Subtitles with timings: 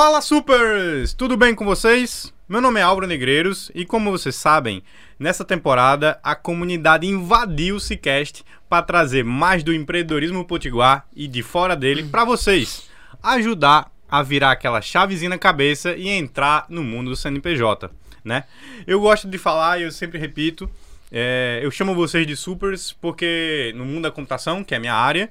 [0.00, 1.12] Fala Supers!
[1.12, 2.32] Tudo bem com vocês?
[2.48, 4.80] Meu nome é Álvaro Negreiros e como vocês sabem,
[5.18, 11.42] nessa temporada a comunidade invadiu o Cicast para trazer mais do empreendedorismo potiguar e de
[11.42, 12.88] fora dele para vocês,
[13.20, 17.90] ajudar a virar aquela chavezinha na cabeça e entrar no mundo do CNPJ,
[18.22, 18.44] né?
[18.86, 20.70] Eu gosto de falar e eu sempre repito,
[21.10, 24.94] é, eu chamo vocês de Supers porque no mundo da computação, que é a minha
[24.94, 25.28] área,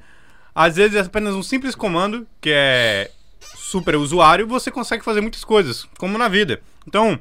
[0.53, 5.43] às vezes é apenas um simples comando, que é super usuário, você consegue fazer muitas
[5.43, 6.61] coisas, como na vida.
[6.87, 7.19] Então,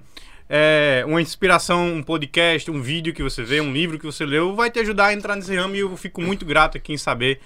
[0.48, 4.54] é, uma inspiração, um podcast, um vídeo que você vê, um livro que você leu,
[4.54, 7.40] vai te ajudar a entrar nesse ramo e eu fico muito grato aqui em saber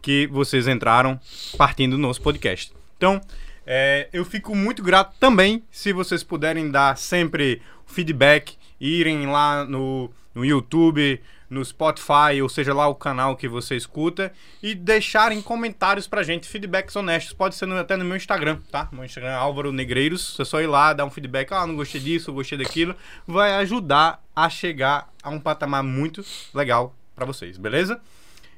[0.00, 1.18] que vocês entraram
[1.56, 2.72] partindo do nosso podcast.
[2.96, 3.20] Então,
[3.66, 10.08] é, eu fico muito grato também se vocês puderem dar sempre feedback, irem lá no,
[10.34, 14.32] no YouTube, no Spotify, ou seja lá o canal que você escuta,
[14.62, 17.32] e deixarem comentários pra gente, feedbacks honestos.
[17.32, 18.88] Pode ser no, até no meu Instagram, tá?
[18.92, 20.38] Meu Instagram é Álvaro Negreiros.
[20.38, 21.52] É só ir lá, dar um feedback.
[21.52, 22.94] Ah, não gostei disso, gostei daquilo.
[23.26, 28.00] Vai ajudar a chegar a um patamar muito legal para vocês, beleza?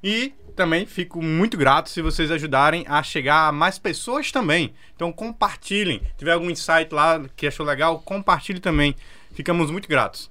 [0.02, 4.74] E também fico muito grato se vocês ajudarem a chegar a mais pessoas também.
[4.94, 6.00] Então compartilhem.
[6.00, 8.94] Se tiver algum insight lá que achou legal, compartilhe também.
[9.32, 10.30] Ficamos muito gratos.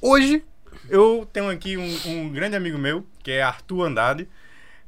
[0.00, 0.44] Hoje
[0.92, 4.28] eu tenho aqui um, um grande amigo meu, que é Arthur Andrade.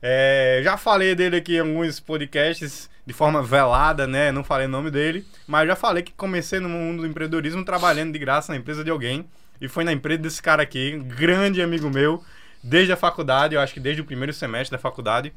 [0.02, 4.30] É, já falei dele aqui em alguns podcasts de forma velada, né?
[4.30, 8.12] Não falei o nome dele, mas já falei que comecei no mundo do empreendedorismo trabalhando
[8.12, 9.24] de graça na empresa de alguém.
[9.58, 12.22] E foi na empresa desse cara aqui, grande amigo meu,
[12.62, 15.32] desde a faculdade, eu acho que desde o primeiro semestre da faculdade.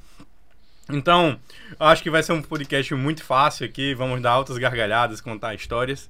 [0.89, 1.39] Então,
[1.79, 3.93] acho que vai ser um podcast muito fácil aqui.
[3.93, 6.09] Vamos dar altas gargalhadas, contar histórias.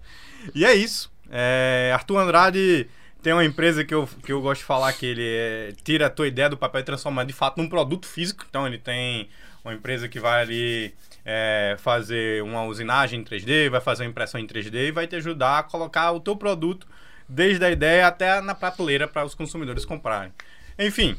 [0.56, 1.12] E é isso.
[1.30, 2.88] É, Arthur Andrade
[3.28, 6.10] tem uma empresa que eu, que eu gosto de falar que ele é, tira a
[6.10, 8.46] tua ideia do papel e transforma de fato num produto físico.
[8.50, 9.28] Então ele tem
[9.66, 10.94] uma empresa que vai ali
[11.26, 15.18] é, fazer uma usinagem em 3D, vai fazer uma impressão em 3D e vai te
[15.18, 16.88] ajudar a colocar o teu produto
[17.28, 20.32] desde a ideia até na prateleira para os consumidores comprarem.
[20.80, 21.18] Enfim,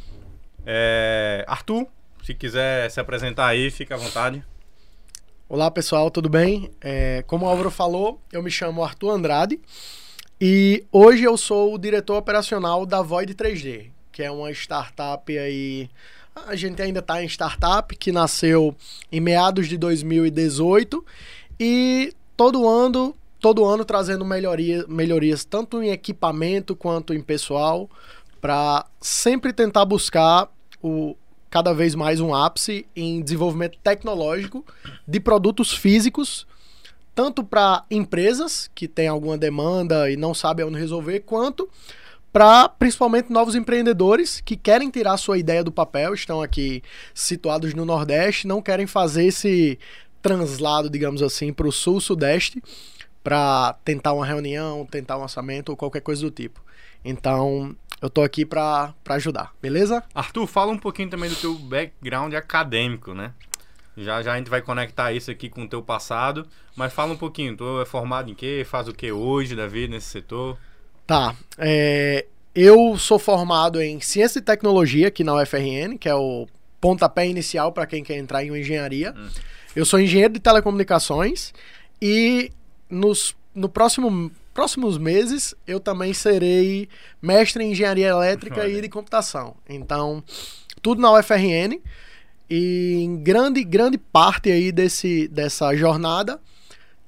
[0.65, 1.87] é, Arthur,
[2.23, 4.43] se quiser se apresentar aí, fica à vontade.
[5.47, 6.71] Olá pessoal, tudo bem?
[6.81, 9.61] É, como o Álvaro falou, eu me chamo Arthur Andrade.
[10.41, 15.91] E hoje eu sou o diretor operacional da Void 3D, que é uma startup aí.
[16.47, 18.73] A gente ainda está em startup, que nasceu
[19.11, 21.05] em meados de 2018
[21.59, 27.91] e todo ano, todo ano trazendo melhoria, melhorias tanto em equipamento quanto em pessoal,
[28.41, 30.49] para sempre tentar buscar
[30.81, 31.17] o,
[31.51, 34.65] cada vez mais um ápice em desenvolvimento tecnológico
[35.05, 36.47] de produtos físicos
[37.19, 41.69] tanto para empresas que têm alguma demanda e não sabem onde resolver, quanto
[42.33, 46.81] para principalmente novos empreendedores que querem tirar sua ideia do papel, estão aqui
[47.13, 49.81] situados no Nordeste, não querem fazer esse
[50.23, 52.63] translado, digamos assim, para o Sul-Sudeste
[53.25, 56.63] para tentar uma reunião, tentar um orçamento ou qualquer coisa do tipo.
[57.05, 60.05] Então, eu tô aqui para ajudar, beleza?
[60.15, 63.33] Arthur, fala um pouquinho também do teu background acadêmico, né?
[63.99, 67.17] Já já a gente vai conectar isso aqui com o teu passado, mas fala um
[67.17, 68.65] pouquinho, tu é formado em quê?
[68.69, 70.57] Faz o que hoje da vida nesse setor?
[71.07, 76.47] Tá, é, eu sou formado em Ciência e Tecnologia aqui na UFRN, que é o
[76.81, 79.15] pontapé inicial para quem quer entrar em engenharia.
[79.17, 79.29] Hum.
[79.75, 81.53] Eu sou engenheiro de telecomunicações
[82.01, 82.51] e
[82.89, 86.89] nos no próximo próximos meses eu também serei
[87.23, 88.69] mestre em engenharia elétrica Olha.
[88.69, 89.57] e de computação.
[89.69, 90.23] Então,
[90.83, 91.81] tudo na UFRN.
[92.51, 96.41] E em grande, grande parte aí desse, dessa jornada,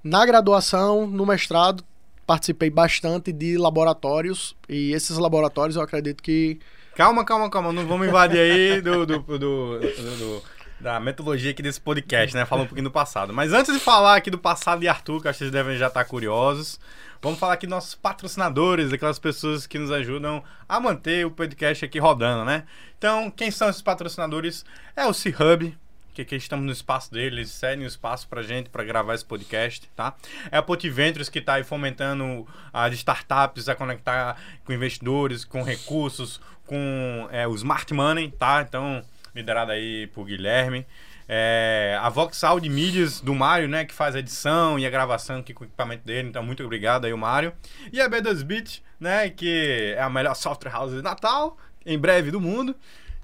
[0.04, 1.84] na graduação, no mestrado,
[2.26, 4.54] participei bastante de laboratórios.
[4.68, 6.60] E esses laboratórios eu acredito que.
[6.94, 7.72] Calma, calma, calma.
[7.72, 10.42] Não vamos invadir aí do, do, do, do
[10.80, 12.46] da metodologia aqui desse podcast, né?
[12.46, 13.32] Falar um pouquinho do passado.
[13.32, 15.88] Mas antes de falar aqui do passado de Arthur, que acho que vocês devem já
[15.88, 16.80] estar curiosos,
[17.22, 21.84] vamos falar aqui dos nossos patrocinadores, aquelas pessoas que nos ajudam a manter o podcast
[21.84, 22.64] aqui rodando, né?
[22.96, 24.64] Então, quem são esses patrocinadores?
[24.96, 25.76] É o C-Hub,
[26.14, 29.88] que aqui estamos no espaço deles, cedem o espaço pra gente para gravar esse podcast,
[29.94, 30.14] tá?
[30.50, 35.62] É a Poti Ventures que está aí fomentando as startups a conectar com investidores, com
[35.62, 38.64] recursos, com é, o Smart Money, tá?
[38.66, 40.86] Então, liderado aí por Guilherme.
[41.32, 45.38] É, a Voxal de mídias do Mário, né, que faz a edição e a gravação
[45.38, 47.52] aqui com o equipamento dele, então muito obrigado aí o Mário.
[47.92, 51.56] E a B2Bit, né, que é a melhor software house de Natal,
[51.86, 52.74] em breve do mundo.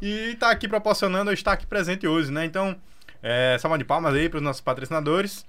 [0.00, 2.44] E está aqui proporcionando eu estar aqui presente hoje, né?
[2.44, 2.76] Então,
[3.20, 5.44] é, salva de palmas aí para os nossos patrocinadores.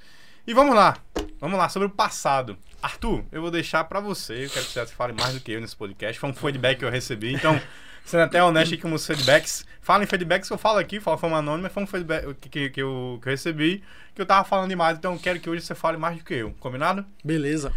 [0.48, 0.98] E vamos lá,
[1.40, 2.58] vamos lá, sobre o passado.
[2.82, 5.62] Arthur, eu vou deixar para você, eu quero que você fale mais do que eu
[5.62, 6.20] nesse podcast.
[6.20, 7.62] Foi um feedback que eu recebi, então
[8.08, 9.66] Sendo até honesto aqui com os feedbacks.
[9.82, 12.70] Fala em feedbacks que eu falo aqui, fala forma anônima, foi um feedback que, que,
[12.70, 13.84] que, eu, que eu recebi,
[14.16, 16.34] que eu tava falando demais, então eu quero que hoje você fale mais do que
[16.34, 16.54] eu.
[16.58, 17.06] Combinado?
[17.22, 17.74] Beleza.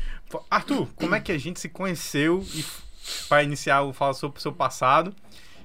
[0.49, 2.65] Arthur, como é que a gente se conheceu e
[3.29, 5.12] para iniciar o Fala sobre o seu passado?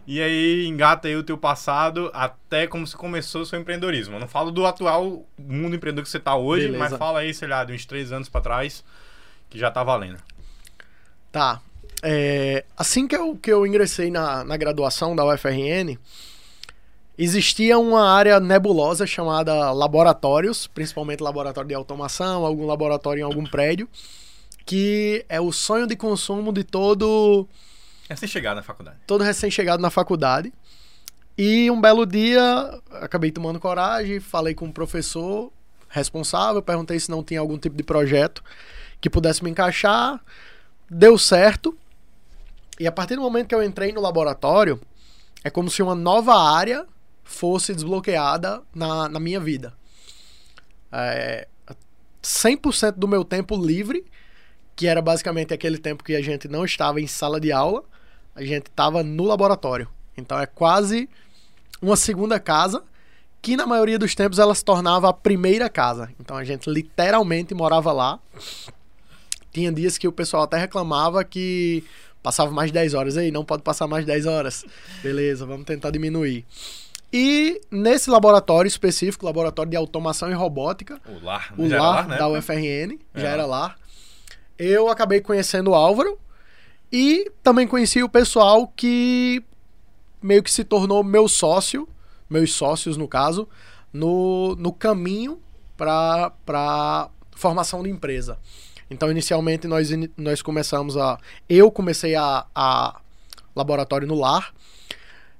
[0.07, 4.15] E aí engata aí o teu passado até como se começou o seu empreendedorismo.
[4.15, 6.89] Eu não falo do atual mundo empreendedor que você tá hoje, Beleza.
[6.89, 8.83] mas fala aí, sei lá, de uns três anos para trás,
[9.47, 10.17] que já tá valendo.
[11.31, 11.61] Tá.
[12.03, 15.97] É, assim que eu, que eu ingressei na, na graduação da UFRN,
[17.17, 23.87] existia uma área nebulosa chamada laboratórios, principalmente laboratório de automação, algum laboratório em algum prédio,
[24.65, 27.47] que é o sonho de consumo de todo
[28.15, 28.97] sem chegar na faculdade.
[29.07, 30.53] todo recém-chegado na faculdade.
[31.37, 35.51] E um belo dia, acabei tomando coragem, falei com o professor
[35.89, 38.43] responsável, perguntei se não tinha algum tipo de projeto
[39.01, 40.21] que pudesse me encaixar.
[40.89, 41.77] Deu certo.
[42.79, 44.79] E a partir do momento que eu entrei no laboratório,
[45.43, 46.85] é como se uma nova área
[47.23, 49.73] fosse desbloqueada na, na minha vida.
[50.91, 51.47] É,
[52.21, 54.05] 100% do meu tempo livre,
[54.75, 57.83] que era basicamente aquele tempo que a gente não estava em sala de aula,
[58.35, 59.87] a gente estava no laboratório.
[60.17, 61.09] Então é quase
[61.81, 62.83] uma segunda casa,
[63.41, 66.11] que na maioria dos tempos ela se tornava a primeira casa.
[66.19, 68.19] Então a gente literalmente morava lá.
[69.51, 71.83] Tinha dias que o pessoal até reclamava que
[72.25, 73.15] passava mais de 10 horas.
[73.17, 74.65] Aí, não pode passar mais de 10 horas.
[75.03, 76.43] Beleza, vamos tentar diminuir.
[77.13, 82.07] E nesse laboratório específico, laboratório de automação e robótica, O lar, o já lar lar,
[82.07, 82.17] né?
[82.17, 83.31] da UFRN, já É.
[83.33, 83.75] era lá.
[84.57, 86.17] Eu acabei conhecendo o Álvaro
[86.91, 89.41] e também conheci o pessoal que
[90.21, 91.87] meio que se tornou meu sócio,
[92.29, 93.47] meus sócios no caso,
[93.93, 95.39] no, no caminho
[95.77, 98.37] para formação de empresa.
[98.89, 101.19] Então, inicialmente, nós, nós começamos a.
[101.49, 102.99] Eu comecei a, a
[103.55, 104.53] laboratório no lar,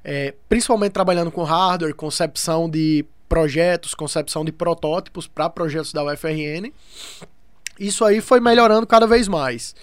[0.04, 6.72] é, principalmente trabalhando com hardware, concepção de projetos, concepção de protótipos para projetos da UFRN.
[7.80, 9.76] Isso aí foi melhorando cada vez mais.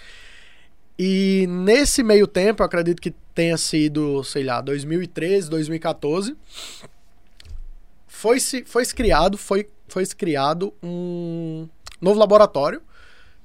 [0.98, 6.36] E nesse meio tempo, eu acredito que tenha sido, sei lá, 2013, 2014,
[8.06, 11.68] foi se foi criado, foi foi criado um
[12.00, 12.80] novo laboratório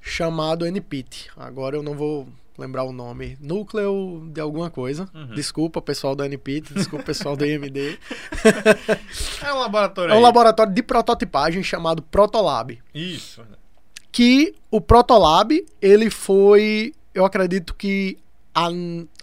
[0.00, 1.30] chamado NPIT.
[1.36, 3.36] Agora eu não vou lembrar o nome.
[3.40, 5.08] Núcleo de alguma coisa.
[5.14, 5.34] Uhum.
[5.34, 7.98] Desculpa, pessoal do NPIT, desculpa, pessoal do IMD.
[9.44, 10.22] É um laboratório É um aí.
[10.22, 12.78] laboratório de prototipagem chamado Protolab.
[12.94, 13.42] Isso.
[14.10, 18.18] Que o Protolab, ele foi, eu acredito que
[18.54, 18.68] a,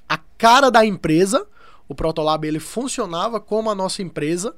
[0.07, 1.45] a cara da empresa,
[1.89, 4.56] o Protolab, ele funcionava como a nossa empresa,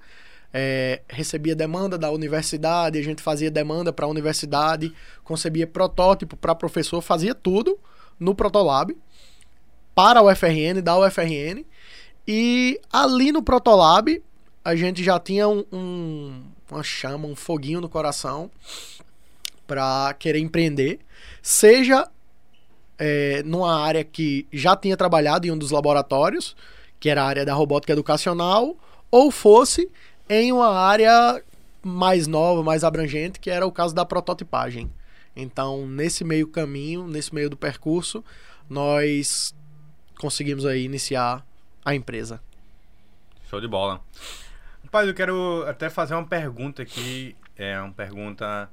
[0.53, 6.55] é, recebia demanda da universidade, a gente fazia demanda para a universidade, concebia protótipo para
[6.55, 7.77] professor, fazia tudo
[8.19, 8.95] no Protolab
[9.93, 11.65] para a UFRN, da UFRN.
[12.27, 14.21] E ali no Protolab,
[14.63, 18.51] a gente já tinha um, um- uma chama, um foguinho no coração
[19.65, 20.99] para querer empreender,
[21.41, 22.07] seja
[22.99, 26.55] é, numa área que já tinha trabalhado em um dos laboratórios,
[26.99, 28.75] que era a área da robótica educacional,
[29.11, 29.89] ou fosse
[30.29, 31.43] em uma área
[31.83, 34.91] mais nova, mais abrangente, que era o caso da prototipagem.
[35.35, 38.23] Então, nesse meio caminho, nesse meio do percurso,
[38.69, 39.55] nós
[40.19, 41.45] conseguimos aí iniciar
[41.85, 42.41] a empresa.
[43.49, 44.01] Show de bola.
[44.83, 47.35] Rapaz, eu quero até fazer uma pergunta aqui.
[47.55, 48.69] É uma pergunta.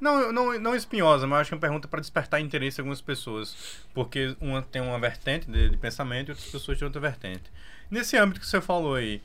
[0.00, 3.00] Não, não, não espinhosa, mas acho que é uma pergunta para despertar interesse em algumas
[3.00, 3.84] pessoas.
[3.94, 7.44] Porque uma tem uma vertente de, de pensamento e outras pessoas têm outra vertente.
[7.90, 9.22] Nesse âmbito que você falou aí,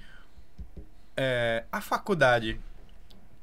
[1.18, 2.60] é, a faculdade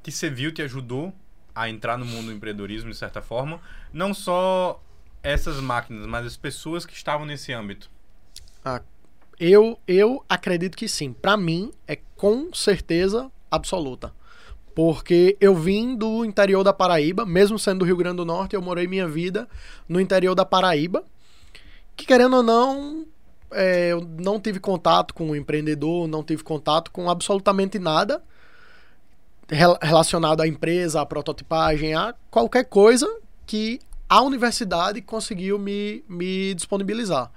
[0.01, 1.13] que você viu te ajudou
[1.53, 4.81] a entrar no mundo do empreendedorismo, de certa forma, não só
[5.21, 7.89] essas máquinas, mas as pessoas que estavam nesse âmbito.
[9.39, 11.11] Eu, eu acredito que sim.
[11.11, 14.13] Pra mim, é com certeza absoluta.
[14.73, 18.61] Porque eu vim do interior da Paraíba, mesmo sendo do Rio Grande do Norte, eu
[18.61, 19.47] morei minha vida
[19.87, 21.03] no interior da Paraíba.
[21.95, 23.05] Que querendo ou não,
[23.55, 28.21] é, eu não tive contato com o empreendedor, não tive contato com absolutamente nada
[29.49, 33.07] rel- relacionado à empresa, à prototipagem, a qualquer coisa
[33.45, 37.31] que a universidade conseguiu me, me disponibilizar.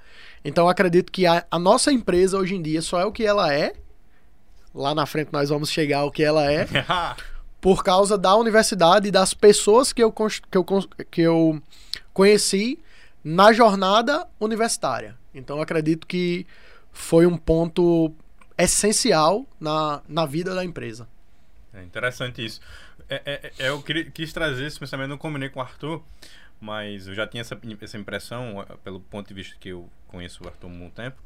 [0.44, 3.52] Então acredito que a, a nossa empresa hoje em dia só é o que ela
[3.52, 3.74] é.
[4.74, 6.66] Lá na frente nós vamos chegar ao que ela é.
[7.60, 10.64] por causa da universidade e das pessoas que eu, que eu,
[11.10, 11.60] que eu
[12.12, 12.78] conheci
[13.24, 15.17] na jornada universitária.
[15.34, 16.46] Então acredito que
[16.92, 18.12] foi um ponto
[18.56, 21.08] essencial na, na vida da empresa.
[21.72, 22.60] É interessante isso.
[23.08, 23.82] É, é- é- eu
[24.12, 26.02] quis trazer esse pensamento, não combinei com o Arthur,
[26.60, 30.42] mas eu já tinha essa, essa impressão, eh, pelo ponto de vista que eu conheço
[30.44, 31.16] o Arthur há muito tempo.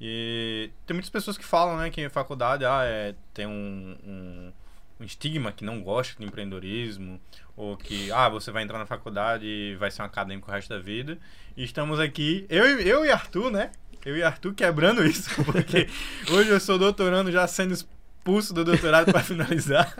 [0.00, 4.52] E tem muitas pessoas que falam, né, que a faculdade ah, é, tem um, um,
[5.00, 7.20] um estigma que não gosta de empreendedorismo,
[7.56, 10.70] ou que ah, você vai entrar na faculdade e vai ser um acadêmico o resto
[10.70, 11.18] da vida.
[11.56, 13.70] E estamos aqui, eu, eu e Arthur, né?
[14.04, 15.88] Eu e Arthur quebrando isso, porque
[16.30, 19.92] hoje eu sou doutorando já sendo expulso do doutorado para finalizar.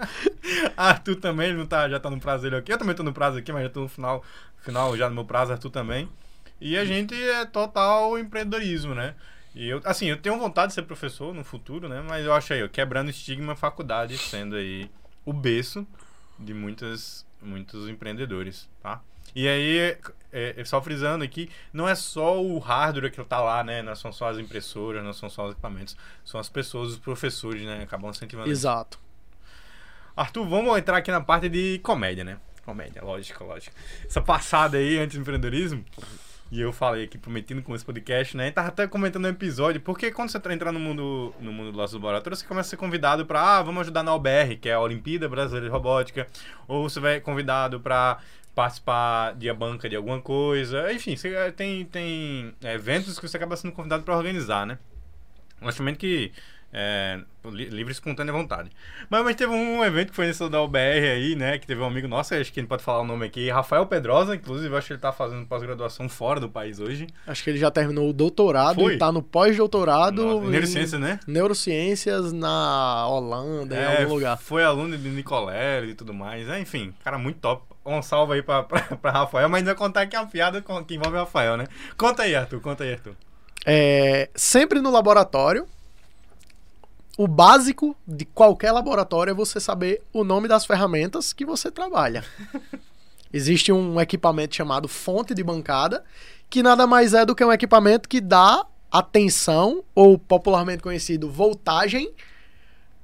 [0.76, 2.73] Arthur também, ele não tá, já tá no prazo dele aqui.
[2.73, 4.25] Eu também tô no prazo aqui, mas já tô no final,
[4.59, 6.09] final já no meu prazo, Arthur também.
[6.61, 9.15] E a gente é total empreendedorismo, né?
[9.57, 12.05] E eu, assim, eu tenho vontade de ser professor no futuro, né?
[12.07, 14.91] Mas eu acho aí, quebrando estigma, faculdade sendo aí
[15.25, 15.87] o berço
[16.39, 19.01] de muitas, muitos empreendedores, tá?
[19.35, 19.79] E aí,
[20.31, 23.81] é, é, só frisando aqui, não é só o hardware que tá lá, né?
[23.83, 25.97] Não são só as impressoras, não são só os equipamentos.
[26.23, 27.83] São as pessoas, os professores, né?
[27.83, 28.51] Acabam incentivando.
[28.51, 28.99] Exato.
[30.15, 32.39] Arthur, vamos entrar aqui na parte de comédia, né?
[32.63, 33.75] Comédia, lógico, lógico.
[34.05, 35.83] Essa passada aí, antes do empreendedorismo,
[36.50, 38.49] e eu falei aqui, prometendo com esse podcast, né?
[38.49, 41.76] E tava até comentando no episódio, porque quando você entrar no mundo, no mundo do
[41.76, 44.75] nosso laboratório, você começa a ser convidado para, ah, vamos ajudar na OBR, que é
[44.75, 46.26] a Olimpíada Brasileira de Robótica,
[46.69, 48.19] ou você vai convidado para
[48.55, 53.29] participar de a banca de alguma coisa, enfim, você eh, tem, tem é, eventos que
[53.29, 54.79] você acaba sendo convidado para organizar, né?
[55.61, 56.33] Logicamente que
[56.78, 58.71] é, livre, espontânea vontade.
[59.09, 61.59] Mas, mas teve um evento que foi nesse da UBR aí, né?
[61.59, 64.35] Que teve um amigo nosso, acho que ele pode falar o nome aqui, Rafael Pedrosa,
[64.35, 67.06] inclusive, acho que ele tá fazendo pós-graduação fora do país hoje.
[67.26, 68.95] Acho que ele já terminou o doutorado foi?
[68.95, 70.42] e tá no pós-doutorado.
[70.42, 71.18] Neurociências, né?
[71.26, 74.37] Neurociências na Holanda, é, em algum lugar.
[74.37, 76.47] Foi aluno de Nicolério e tudo mais.
[76.47, 77.75] É, enfim, cara muito top.
[77.87, 80.95] Um salve aí pra, pra, pra Rafael, mas ainda contar que é uma piada que
[80.95, 81.66] envolve o Rafael, né?
[81.97, 83.14] Conta aí, Arthur, conta aí, Arthur.
[83.64, 85.66] É, sempre no laboratório,
[87.16, 92.25] o básico de qualquer laboratório é você saber o nome das ferramentas que você trabalha.
[93.32, 96.04] Existe um equipamento chamado fonte de bancada,
[96.49, 102.12] que nada mais é do que um equipamento que dá atenção, ou popularmente conhecido voltagem,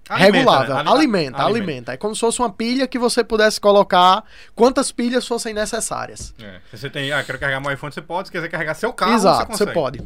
[0.08, 0.74] Alimenta, regulável.
[0.74, 0.80] Né?
[0.80, 5.26] Alimenta, alimenta, alimenta, É como se fosse uma pilha que você pudesse colocar quantas pilhas
[5.26, 6.34] fossem necessárias.
[6.40, 6.60] É.
[6.70, 8.28] Se você tem, ah, quero carregar meu iPhone, você pode.
[8.28, 10.02] Se quiser carregar seu carro, Exato, você, você pode.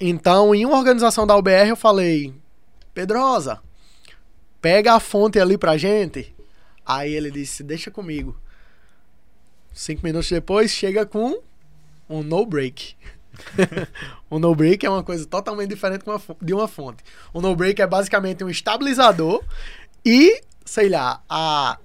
[0.00, 2.34] Então, em uma organização da UBR, eu falei,
[2.94, 3.60] Pedrosa,
[4.62, 6.34] pega a fonte ali pra gente.
[6.86, 8.38] Aí ele disse, deixa comigo.
[9.72, 11.42] Cinco minutos depois, chega com
[12.08, 12.94] um no break.
[14.30, 16.04] o no break é uma coisa totalmente diferente
[16.40, 17.02] de uma fonte.
[17.32, 19.42] O no break é basicamente um estabilizador
[20.04, 21.78] e, sei lá, há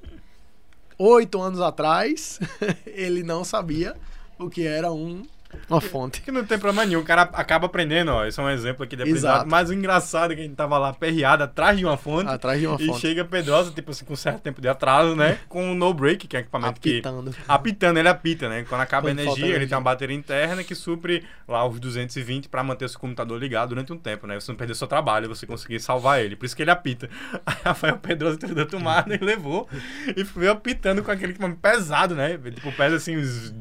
[0.99, 2.39] oito anos atrás
[2.85, 3.95] ele não sabia
[4.37, 5.25] o que era um
[5.69, 6.21] uma fonte.
[6.21, 7.01] Que não tem problema nenhum.
[7.01, 8.25] O cara acaba aprendendo, ó.
[8.25, 9.49] Esse é um exemplo aqui de aprendizado.
[9.49, 12.29] Mas o engraçado é que a gente tava lá perreado atrás de uma fonte.
[12.29, 12.97] Atrás de uma e fonte.
[12.97, 15.39] E chega Pedrosa, tipo assim, com certo tempo de atraso, né?
[15.49, 17.31] Com o no break, que é equipamento Apitando.
[17.31, 17.37] que.
[17.47, 18.63] Apitando, ele apita, né?
[18.67, 22.49] Quando acaba Quando a energia, ele tem uma bateria interna que supre lá os 220
[22.49, 24.39] para manter o seu computador ligado durante um tempo, né?
[24.39, 26.35] Você não perder seu trabalho, você conseguir salvar ele.
[26.35, 27.09] Por isso que ele apita.
[27.45, 29.67] Aí Rafael Pedrosa tirou da tomada e levou.
[30.15, 32.37] E veio apitando com aquele equipamento pesado, né?
[32.37, 33.53] Tipo, pesa assim uns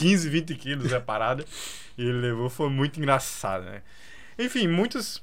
[0.00, 1.44] 15, 20 quilos a parada.
[1.96, 3.82] e ele levou, foi muito engraçado, né?
[4.38, 5.22] Enfim, muitas,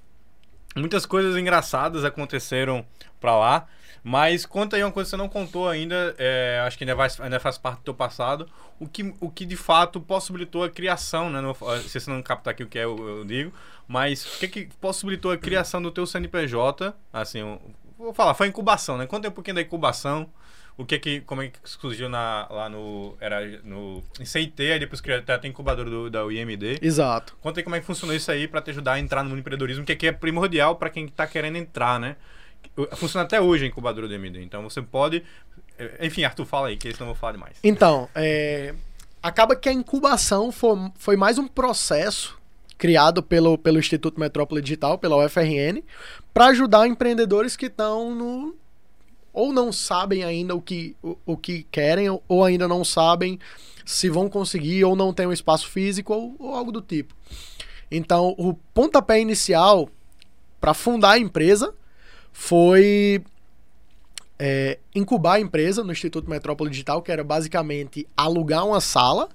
[0.75, 2.85] muitas coisas engraçadas aconteceram
[3.19, 3.67] pra lá.
[4.03, 7.09] Mas conta aí uma coisa que você não contou ainda, é, acho que ainda, vai,
[7.19, 8.47] ainda faz parte do teu passado,
[8.79, 11.41] o que, o que de fato possibilitou a criação, né?
[11.41, 13.51] No, se você não captar aqui o que é, eu, eu digo,
[13.85, 17.59] mas o que, que possibilitou a criação do teu CNPJ, assim,
[17.97, 19.05] vou falar, foi incubação, né?
[19.05, 20.29] Conta um pouquinho da incubação,
[20.77, 24.79] o que que como é que surgiu na, lá no era no em CIT, aí
[24.79, 26.79] depois criou até a incubadora do, da UIMD.
[26.81, 27.35] Exato.
[27.41, 29.37] Conta aí como é que funcionou isso aí para te ajudar a entrar no mundo
[29.37, 32.15] do empreendedorismo, que aqui é primordial para quem está querendo entrar, né?
[32.95, 34.41] Funciona até hoje a incubadora do UIMD.
[34.41, 35.23] Então você pode
[35.77, 37.57] eh, enfim, Arthur, fala aí, que senão eu vou falar demais.
[37.63, 38.73] Então, é,
[39.21, 42.37] acaba que a incubação foi, foi mais um processo
[42.77, 45.81] criado pelo, pelo Instituto Metrópole Digital, pela UFRN,
[46.33, 48.55] para ajudar empreendedores que estão no,
[49.37, 53.39] ou não sabem ainda o que, o, o que querem, ou ainda não sabem
[53.85, 57.13] se vão conseguir, ou não tem um espaço físico, ou, ou algo do tipo.
[57.91, 59.87] Então, o pontapé inicial
[60.59, 61.71] para fundar a empresa
[62.33, 63.23] foi
[64.39, 69.29] é, incubar a empresa no Instituto Metrópole Digital, que era basicamente alugar uma sala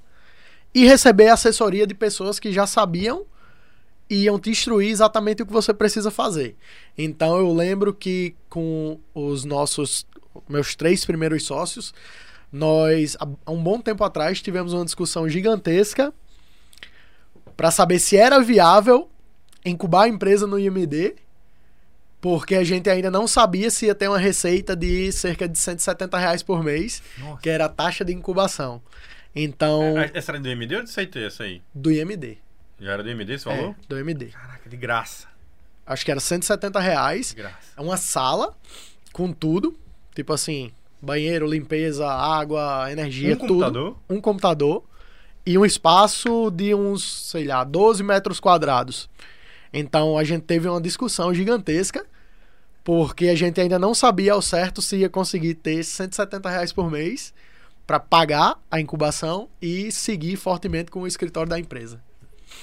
[0.74, 3.24] e receber assessoria de pessoas que já sabiam
[4.12, 6.54] e iam te instruir exatamente o que você precisa fazer.
[6.98, 10.06] Então eu lembro que com os nossos
[10.46, 11.94] meus três primeiros sócios,
[12.52, 16.12] nós há um bom tempo atrás tivemos uma discussão gigantesca
[17.56, 19.08] para saber se era viável
[19.64, 21.14] incubar a empresa no IMD,
[22.20, 26.18] porque a gente ainda não sabia se ia ter uma receita de cerca de 170
[26.18, 27.40] reais por mês, Nossa.
[27.40, 28.82] que era a taxa de incubação.
[29.34, 29.98] Então.
[29.98, 31.62] É, era do IMD ou do CIT essa aí?
[31.74, 32.41] Do IMD.
[32.82, 33.70] Já era do MD, você falou?
[33.70, 34.26] É, do MD.
[34.26, 35.28] Caraca, de graça.
[35.86, 37.32] acho que era 170 reais.
[37.32, 37.56] Graça.
[37.76, 38.56] É uma sala
[39.12, 39.78] com tudo.
[40.14, 43.48] Tipo assim, banheiro, limpeza, água, energia, Um tudo.
[43.48, 43.96] computador?
[44.10, 44.84] Um computador.
[45.46, 49.08] E um espaço de uns, sei lá, 12 metros quadrados.
[49.72, 52.04] Então a gente teve uma discussão gigantesca.
[52.84, 56.90] Porque a gente ainda não sabia ao certo se ia conseguir ter 170 reais por
[56.90, 57.32] mês
[57.86, 62.02] para pagar a incubação e seguir fortemente com o escritório da empresa.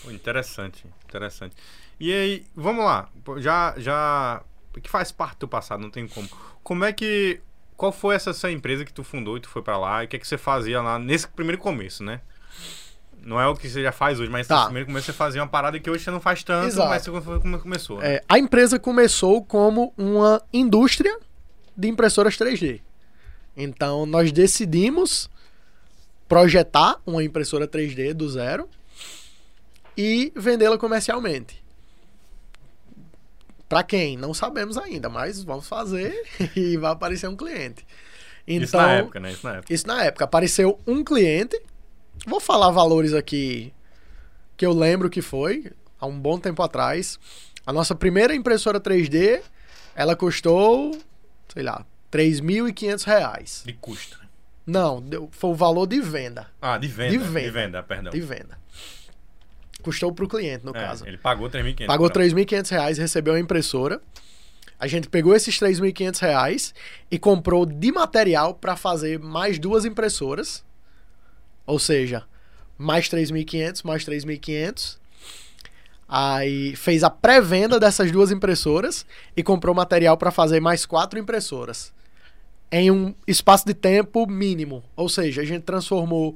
[0.08, 1.56] Interessante, interessante.
[2.00, 3.10] E aí, vamos lá.
[3.38, 4.42] Já, já,
[4.82, 6.28] que faz parte do passado, não tem como.
[6.64, 7.42] Como é que,
[7.76, 10.04] qual foi essa sua empresa que tu fundou e tu foi pra lá?
[10.04, 12.22] E o que é que você fazia lá nesse primeiro começo, né?
[13.22, 14.56] Não é o que você já faz hoje, mas Tá.
[14.56, 16.88] nesse primeiro começo você fazia uma parada que hoje você não faz tanto, Exato.
[16.90, 18.00] mas você foi como começou.
[18.00, 18.16] né?
[18.16, 21.20] É, a empresa começou como uma indústria
[21.76, 22.80] de impressoras 3D.
[23.58, 25.30] Então nós decidimos
[26.30, 28.70] projetar uma impressora 3D do zero
[29.98, 31.64] e vendê-la comercialmente.
[33.68, 34.18] Para quem?
[34.18, 36.14] Não sabemos ainda, mas vamos fazer
[36.56, 37.86] e vai aparecer um cliente.
[38.48, 39.32] Então, Isso na época, né?
[39.32, 39.74] Isso na época.
[39.74, 40.26] isso na época.
[40.26, 41.60] Apareceu um cliente.
[42.26, 43.72] Vou falar valores aqui
[44.58, 47.20] que eu lembro que foi há um bom tempo atrás.
[47.66, 49.42] A nossa primeira impressora 3D,
[49.96, 50.98] ela custou,
[51.54, 53.62] sei lá, 3.500 reais.
[53.64, 54.18] De custo.
[54.20, 54.26] né?
[54.66, 56.48] Não, foi o valor de venda.
[56.60, 57.12] Ah, de venda.
[57.12, 57.52] De De venda.
[57.52, 58.12] venda, perdão.
[58.12, 58.58] De venda.
[59.82, 61.06] Custou pro cliente, no É, caso.
[61.08, 61.88] Ele pagou 3.500.
[61.88, 64.02] Pagou pra- 3.500 reais, recebeu a impressora.
[64.80, 66.74] A gente pegou esses 3.500 reais
[67.12, 70.64] e comprou de material para fazer mais duas impressoras.
[71.66, 72.24] Ou seja,
[72.78, 74.98] mais 3.500, mais 3.500.
[76.08, 79.06] Aí fez a pré-venda dessas duas impressoras
[79.38, 81.94] e comprou material para fazer mais quatro impressoras.
[82.72, 84.84] Em um espaço de tempo mínimo.
[84.96, 86.36] Ou seja, a gente transformou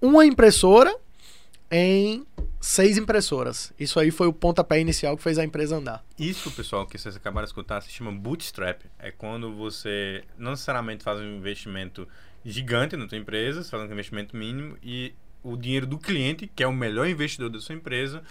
[0.00, 0.94] uma impressora
[1.72, 2.26] em
[2.60, 3.72] seis impressoras.
[3.80, 6.04] Isso aí foi o pontapé inicial que fez a empresa andar.
[6.18, 8.82] Isso, pessoal, que vocês acabaram de escutar, se chama bootstrap.
[8.98, 12.06] É quando você não necessariamente faz um investimento
[12.44, 16.62] gigante na tua empresa, você faz um investimento mínimo e o dinheiro do cliente, que
[16.62, 18.22] é o melhor investidor da sua empresa,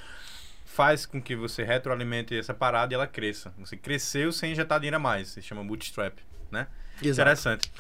[0.64, 3.52] faz com que você retroalimente essa parada e ela cresça.
[3.58, 5.30] Você cresceu sem injetar dinheiro a mais.
[5.30, 6.20] Se chama bootstrap,
[6.52, 6.68] né?
[7.02, 7.72] Interessante.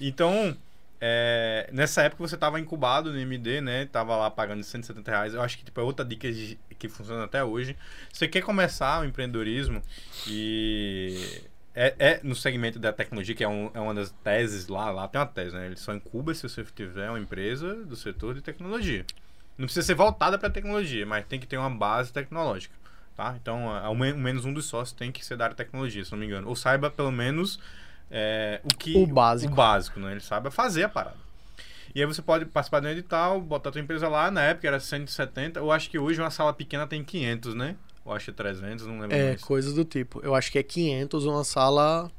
[0.00, 0.56] Então,
[1.00, 3.86] é, nessa época você estava incubado no MD, né?
[3.86, 5.34] Tava lá pagando 170 reais.
[5.34, 6.28] Eu acho que tipo, é outra dica
[6.78, 7.76] que funciona até hoje.
[8.12, 9.82] Você quer começar o empreendedorismo
[10.26, 11.42] e
[11.74, 15.08] é, é no segmento da tecnologia, que é, um- é uma das teses lá, lá
[15.08, 15.66] tem uma tese, né?
[15.66, 19.04] Ele só incuba se você tiver uma empresa do setor de tecnologia.
[19.56, 22.74] Não precisa ser voltada para tecnologia, mas tem que ter uma base tecnológica.
[23.16, 23.36] Tá?
[23.40, 26.10] Então, ao men- menos um dos sócios tem que ser da área de tecnologia, se
[26.12, 26.48] não me engano.
[26.48, 27.58] Ou saiba pelo menos
[28.10, 29.52] é, o que O básico.
[29.52, 30.12] o básico, né?
[30.12, 31.16] Ele sabe fazer a parada.
[31.94, 34.66] E aí você pode participar de um edital, botar a tua empresa lá, na época
[34.68, 37.74] era 170, eu acho que hoje uma sala pequena tem 500, né?
[38.06, 39.42] Eu acho que é 300, não lembro É, mais.
[39.42, 40.20] coisas do tipo.
[40.22, 42.10] Eu acho que é 500 uma sala.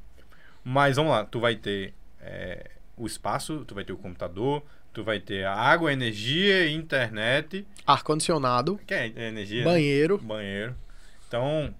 [0.63, 4.62] Mas vamos lá, tu vai ter é, o espaço, tu vai ter o computador,
[4.93, 9.71] tu vai ter a água, energia, internet, ar-condicionado, que é energia, né?
[9.71, 10.17] banheiro.
[10.17, 10.75] banheiro.
[11.27, 11.73] Então,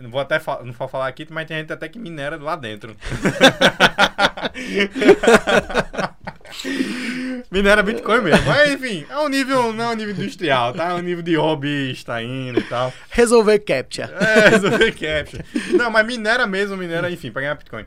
[0.00, 2.94] não vou até não vou falar aqui, mas tem gente até que minera lá dentro.
[7.50, 8.46] minera Bitcoin mesmo.
[8.46, 10.90] Mas enfim, é um nível, não é um nível industrial, tá?
[10.90, 12.92] É um nível de hobbyista indo e tal.
[13.10, 14.04] Resolver captcha.
[14.20, 15.44] É, resolver capture.
[15.76, 17.86] Não, mas minera mesmo, minera, enfim, pra ganhar Bitcoin.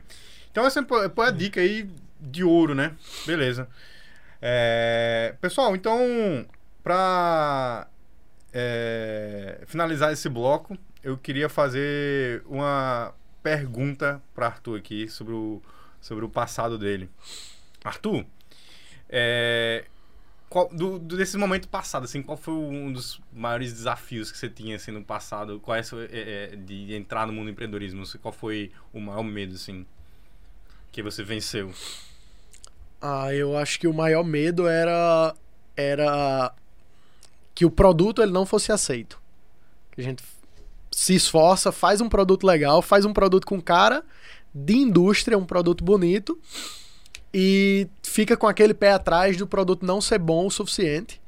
[0.50, 1.88] Então essa é a dica aí
[2.20, 2.92] de ouro, né?
[3.26, 3.68] Beleza.
[4.40, 6.46] É, pessoal, então,
[6.82, 7.86] pra
[8.52, 15.60] é, finalizar esse bloco, eu queria fazer uma pergunta para Arthur aqui sobre o,
[16.00, 17.10] sobre o passado dele.
[17.84, 18.24] Arthur,
[19.08, 19.84] é,
[20.48, 24.48] qual, do, do- desse momento passado, assim, qual foi um dos maiores desafios que você
[24.48, 25.60] tinha assim, no passado?
[25.60, 28.04] Qual é, é, é, de entrar no mundo do empreendedorismo?
[28.20, 29.86] Qual foi o maior medo, assim,
[30.92, 31.72] que você venceu?
[33.00, 35.34] Ah, eu acho que o maior medo era
[35.76, 36.54] era
[37.54, 39.20] que o produto ele não fosse aceito.
[39.92, 40.22] Que a gente
[40.92, 44.04] se esforça, faz um produto legal, faz um produto com cara
[44.54, 46.38] de indústria, um produto bonito
[47.32, 51.20] e fica com aquele pé atrás do produto não ser bom o suficiente.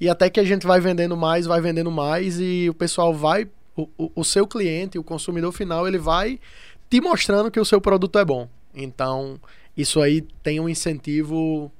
[0.00, 3.48] E até que a gente vai vendendo mais, vai vendendo mais e o pessoal vai
[3.76, 6.38] o, o, o seu cliente, o consumidor final, ele vai
[6.88, 8.48] te mostrando que o seu produto é bom.
[8.74, 9.40] Então,
[9.76, 11.70] isso aí tem um incentivo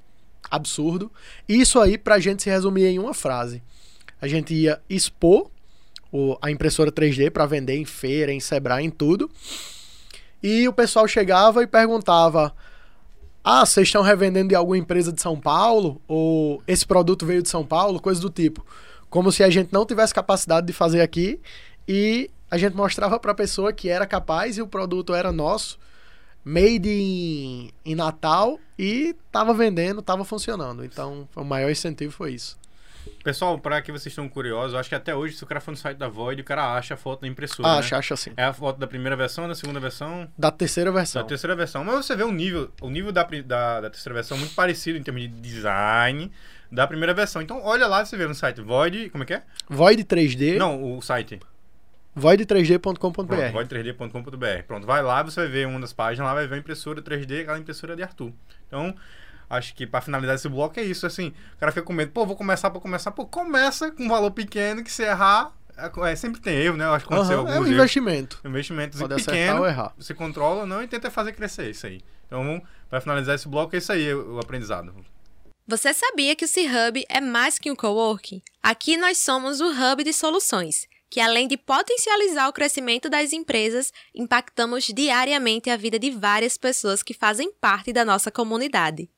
[0.51, 1.11] absurdo.
[1.49, 3.63] Isso aí, pra gente se resumir em uma frase.
[4.21, 5.51] A gente ia expor
[6.17, 9.29] o- a impressora 3D para vender em feira, em Sebrae, em tudo.
[10.41, 12.55] E o pessoal chegava e perguntava:
[13.43, 16.01] Ah, vocês estão revendendo de alguma empresa de São Paulo?
[16.07, 18.01] Ou esse produto veio de São Paulo?
[18.01, 18.65] Coisa do tipo.
[19.11, 21.41] Como se a gente não tivesse capacidade de fazer aqui.
[21.87, 25.79] E a gente mostrava para a pessoa que era capaz e o produto era nosso,
[26.45, 30.85] made in, em Natal e tava vendendo, tava funcionando.
[30.85, 32.57] Então, o maior incentivo foi isso.
[33.23, 35.71] Pessoal, para que vocês estão curiosos, eu acho que até hoje, se o cara for
[35.71, 37.69] no site da Void, o cara acha a foto da impressora.
[37.69, 37.79] Ah, né?
[37.79, 38.33] acha, acha sim.
[38.37, 41.23] É a foto da primeira versão, da segunda versão, Da terceira versão.
[41.23, 41.83] da terceira versão.
[41.85, 45.03] Mas você vê o nível, o nível da, da, da terceira versão muito parecido em
[45.03, 46.31] termos de design
[46.71, 47.41] da primeira versão.
[47.41, 49.43] Então, olha lá, você vê no site Void, como é que é?
[49.69, 51.41] Void 3D, Não, o site.
[52.17, 52.99] void3d.com.br.
[53.01, 54.63] Pronto, void3d.com.br.
[54.67, 57.43] Pronto, vai lá, você vai ver uma das páginas lá, vai ver a impressora 3D,
[57.43, 58.33] aquela impressora de Arthur.
[58.67, 58.95] Então,
[59.49, 62.27] acho que para finalizar esse bloco é isso, assim, o cara fica com medo, pô,
[62.27, 66.17] vou começar para começar, pô, começa com um valor pequeno que se errar, é, é,
[66.17, 66.85] sempre tem erro, né?
[66.85, 67.71] Eu acho que aconteceu Aham, é um erros.
[67.71, 68.41] investimento.
[68.45, 69.93] investimentos Pode acertar pequenos, ou errar.
[69.97, 72.01] você controla ou não e tenta fazer crescer isso aí.
[72.27, 74.95] Então, para finalizar esse bloco, é isso aí, o, o aprendizado.
[75.67, 78.43] Você sabia que o C-Hub é mais que um coworking?
[78.63, 83.93] Aqui nós somos o hub de soluções, que além de potencializar o crescimento das empresas,
[84.15, 89.09] impactamos diariamente a vida de várias pessoas que fazem parte da nossa comunidade.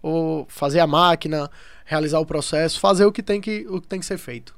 [0.02, 1.50] o fazer a máquina,
[1.86, 4.56] realizar o processo, fazer o que tem que o que tem que ser feito.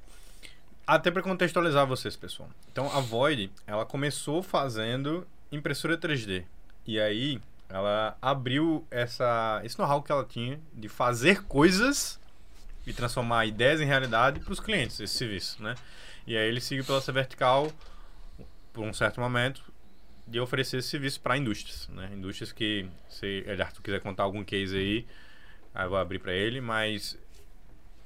[0.88, 2.50] Até para contextualizar vocês, pessoal.
[2.72, 6.44] Então, a Void, ela começou fazendo impressora 3D.
[6.86, 12.20] E aí, ela abriu essa, esse know-how que ela tinha de fazer coisas
[12.86, 15.74] e transformar ideias em realidade para os clientes, esse serviço, né?
[16.28, 17.72] E aí, ele seguiu pela essa vertical
[18.72, 19.64] por um certo momento
[20.28, 22.12] de oferecer esse serviço para indústrias, né?
[22.14, 25.08] Indústrias que, se Arthur quiser contar algum case aí,
[25.74, 27.18] aí eu vou abrir para ele, mas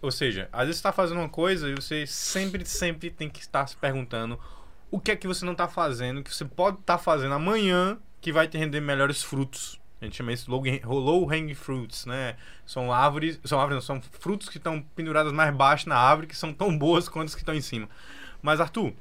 [0.01, 3.39] ou seja, às vezes você está fazendo uma coisa e você sempre, sempre tem que
[3.39, 4.39] estar se perguntando
[4.91, 8.31] o que é que você não está fazendo, que você pode estar fazendo amanhã que
[8.31, 9.79] vai te render melhores frutos.
[10.01, 12.37] A gente chama isso low, low hanging fruits, né?
[12.65, 16.35] São árvores, são árvores, não, são frutos que estão penduradas mais baixo na árvore, que
[16.35, 17.89] são tão boas quanto as que estão em cima.
[18.41, 18.93] Mas Arthur,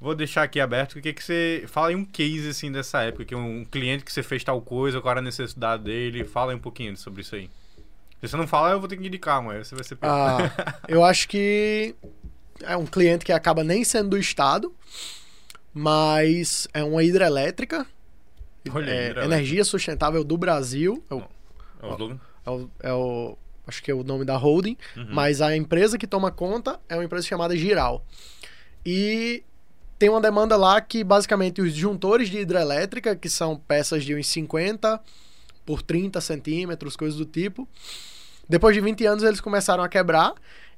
[0.00, 3.26] vou deixar aqui aberto o que que você fala aí um case assim dessa época,
[3.26, 6.56] que um cliente que você fez tal coisa, qual era a necessidade dele, fala aí
[6.56, 7.50] um pouquinho sobre isso aí.
[8.20, 10.38] Se você não falar, eu vou ter que indicar, mas você vai ser Ah,
[10.88, 11.94] eu acho que
[12.62, 14.74] é um cliente que acaba nem sendo do estado,
[15.72, 17.86] mas é uma hidrelétrica,
[18.70, 19.24] Olha é, hidrelétrica.
[19.24, 21.02] energia sustentável do Brasil.
[21.10, 21.18] É o,
[21.82, 25.08] É o é o- é o- acho que é o nome da holding, Uhum.
[25.10, 28.04] mas a empresa que toma conta é uma empresa chamada Giral.
[28.84, 29.42] E
[29.98, 34.26] tem uma demanda lá que basicamente os disjuntores de hidrelétrica, que são peças de uns
[34.28, 35.00] 50
[35.66, 37.68] por 30 centímetros, coisas do tipo,
[38.48, 40.32] depois de 20 anos eles começaram a quebrar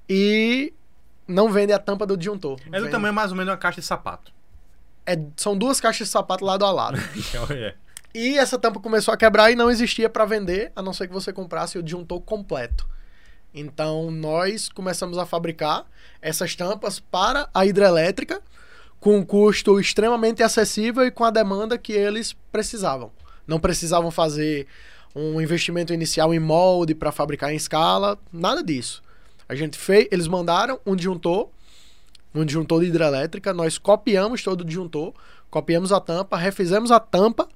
[0.08, 0.72] e
[1.28, 2.58] não vendem a tampa do disjuntor.
[2.72, 4.32] É do tamanho mais ou menos uma caixa de sapato.
[5.06, 6.98] é- são duas caixas de sapato lado a lado.
[7.54, 7.74] é.
[8.14, 11.14] E essa tampa começou a quebrar e não existia para vender, a não ser que
[11.14, 12.86] você comprasse o disjuntor completo.
[13.54, 15.86] Então nós começamos a fabricar
[16.20, 18.42] essas tampas para a hidrelétrica
[19.00, 23.12] com um custo extremamente acessível e com a demanda que eles precisavam.
[23.48, 24.66] Não precisavam fazer
[25.14, 29.02] um investimento inicial em molde para fabricar em escala, nada disso.
[29.48, 31.48] A gente fez, eles mandaram um disjuntor,
[32.34, 35.14] um disjuntor de hidrelétrica, nós copiamos todo o disjuntor,
[35.50, 37.48] copiamos a tampa, refizemos a tampa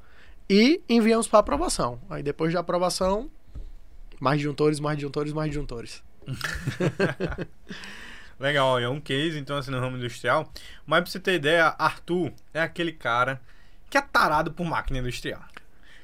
[0.49, 2.01] e enviamos para aprovação.
[2.09, 3.31] Aí depois da aprovação,
[4.19, 6.03] mais disjuntores, mais disjuntores, mais disjuntores.
[8.41, 10.51] Legal, é um case, então, assim, no ramo industrial.
[10.85, 13.41] Mas pra você ter ideia, Arthur é aquele cara
[13.89, 15.43] que é tarado por máquina industrial.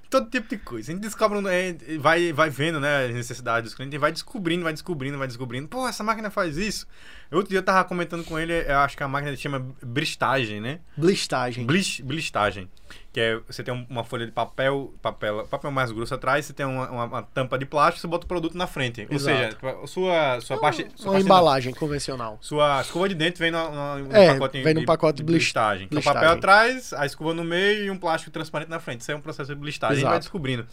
[0.08, 0.90] Todo tipo de coisa.
[0.90, 4.72] A gente descobre, é, vai, vai vendo, né, as necessidades dos clientes, vai descobrindo, vai
[4.72, 5.68] descobrindo, vai descobrindo.
[5.68, 6.86] Pô, essa máquina faz isso.
[7.30, 10.80] Outro dia eu tava comentando com ele, eu acho que a máquina chama bristagem, né?
[10.96, 11.66] Blistagem.
[11.66, 12.70] Blis, blistagem.
[13.12, 16.64] Que é, você tem uma folha de papel, papel, papel mais grosso atrás, você tem
[16.64, 19.06] uma, uma, uma tampa de plástico, você bota o produto na frente.
[19.10, 19.50] Ou seja,
[19.86, 20.86] sua, sua parte...
[20.94, 22.38] Sua uma parte embalagem convencional.
[22.40, 25.86] Sua escova de dente vem no, no, no é, pacote vem no pacote de blistagem.
[25.90, 29.02] Então, papel atrás, a escova no meio e um plástico transparente na frente.
[29.02, 29.98] Isso é um processo de blistagem.
[29.98, 30.06] Exato.
[30.06, 30.66] A gente vai descobrindo.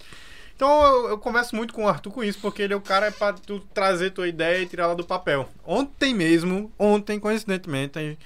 [0.56, 3.12] Então eu, eu, converso muito com o Arthur com isso, porque ele é o cara
[3.12, 5.50] para tu trazer tua ideia e tirar ela do papel.
[5.66, 8.18] Ontem mesmo, ontem, coincidentemente,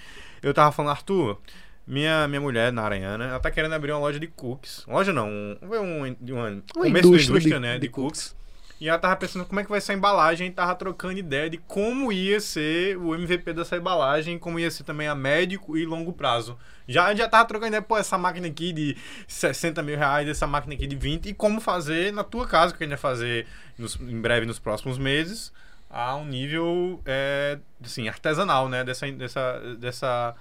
[0.43, 1.39] eu tava falando, Arthur,
[1.87, 4.83] minha, minha mulher, na Aranhana, ela tá querendo abrir uma loja de cookies.
[4.87, 8.27] Loja não, um, um, um, um começo indústria, de, né, de, de cookies.
[8.27, 8.38] cookies.
[8.79, 11.49] E ela tava pensando como é que vai ser a embalagem, e tava trocando ideia
[11.49, 15.85] de como ia ser o MVP dessa embalagem, como ia ser também a médio e
[15.85, 16.57] longo prazo.
[16.87, 18.95] Já, já tava trocando ideia, pô, essa máquina aqui de
[19.27, 22.81] 60 mil reais, essa máquina aqui de 20, e como fazer na tua casa, que
[22.81, 23.45] a gente vai fazer
[23.77, 25.51] nos, em breve nos próximos meses,
[25.89, 30.35] a um nível, é, assim, artesanal, né, dessa, dessa, dessa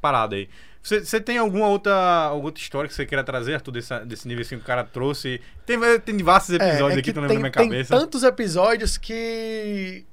[0.00, 0.48] parada aí.
[0.82, 4.42] Você tem alguma outra, alguma outra história que você queira trazer, Arthur, desse, desse nível
[4.42, 5.40] assim que o cara trouxe?
[5.66, 7.90] Tem, tem diversos episódios é, é aqui que eu lembro na minha cabeça.
[7.90, 10.06] Tem tantos episódios que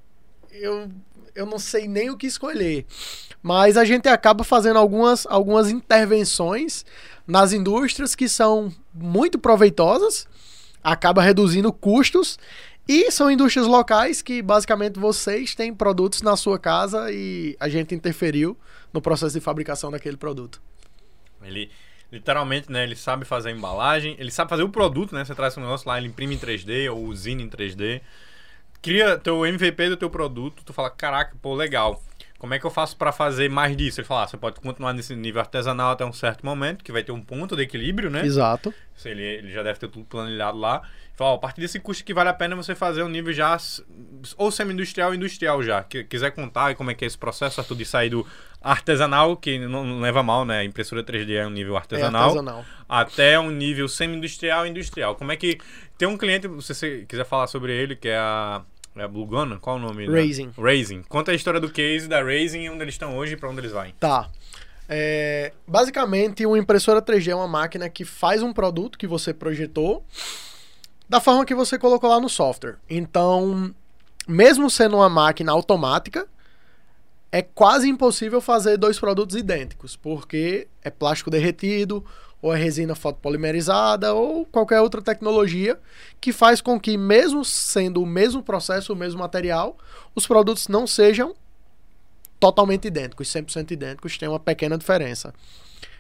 [0.52, 0.90] eu,
[1.34, 2.86] eu não sei nem o que escolher.
[3.42, 6.86] Mas a gente acaba fazendo algumas, algumas intervenções
[7.26, 10.28] nas indústrias que são muito proveitosas,
[10.84, 12.38] acaba reduzindo custos
[12.88, 17.94] e são indústrias locais que basicamente vocês têm produtos na sua casa e a gente
[17.94, 18.58] interferiu
[18.98, 20.62] no processo de fabricação daquele produto.
[21.44, 21.72] Ele
[22.12, 25.24] literalmente, né, ele sabe fazer a embalagem, ele sabe fazer o produto, né?
[25.24, 28.02] Você traz um negócio lá, ele imprime em 3D ou usina em 3D.
[28.82, 32.02] Cria teu MVP do teu produto, tu fala, caraca, pô, legal.
[32.38, 34.00] Como é que eu faço para fazer mais disso?
[34.00, 37.04] Ele fala, ah, você pode continuar nesse nível artesanal até um certo momento, que vai
[37.04, 38.24] ter um ponto de equilíbrio, né?
[38.24, 38.72] Exato.
[39.04, 40.84] Ele, ele já deve ter tudo planilhado lá.
[41.16, 43.58] Fala, a partir desse custo que vale a pena você fazer um nível já
[44.38, 45.82] ou semi-industrial ou industrial já.
[45.82, 48.26] Que, quiser contar como é que é esse processo, Arthur, de sair do
[48.62, 50.60] artesanal, que não, não leva mal, né?
[50.60, 52.66] A impressora 3D é um nível artesanal, é artesanal.
[52.88, 55.16] até um nível semi-industrial e industrial.
[55.16, 55.58] Como é que...
[55.98, 58.62] Tem um cliente, se você quiser falar sobre ele, que é a...
[59.00, 59.58] É a Blue Gun?
[59.60, 60.08] Qual o nome?
[60.08, 60.52] Raising.
[60.56, 60.62] Da?
[60.62, 61.04] Raising.
[61.04, 63.60] Conta a história do case da Raising e onde eles estão hoje e para onde
[63.60, 63.86] eles vão.
[64.00, 64.30] Tá.
[64.90, 70.06] É, basicamente, uma impressora 3D é uma máquina que faz um produto que você projetou
[71.10, 72.78] da forma que você colocou lá no software.
[72.90, 73.74] Então,
[74.28, 76.28] mesmo sendo uma máquina automática,
[77.32, 82.04] é quase impossível fazer dois produtos idênticos, porque é plástico derretido,
[82.42, 85.80] ou é resina fotopolimerizada, ou qualquer outra tecnologia
[86.22, 89.78] que faz com que, mesmo sendo o mesmo processo, o mesmo material,
[90.16, 91.36] os produtos não sejam
[92.40, 95.34] totalmente idênticos, 100% idênticos, tem uma pequena diferença.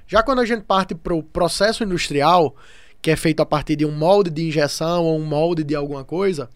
[0.07, 2.55] Já quando a gente parte para o processo industrial,
[3.01, 6.03] que é feito a partir de um molde de injeção ou um molde de alguma
[6.03, 6.49] coisa,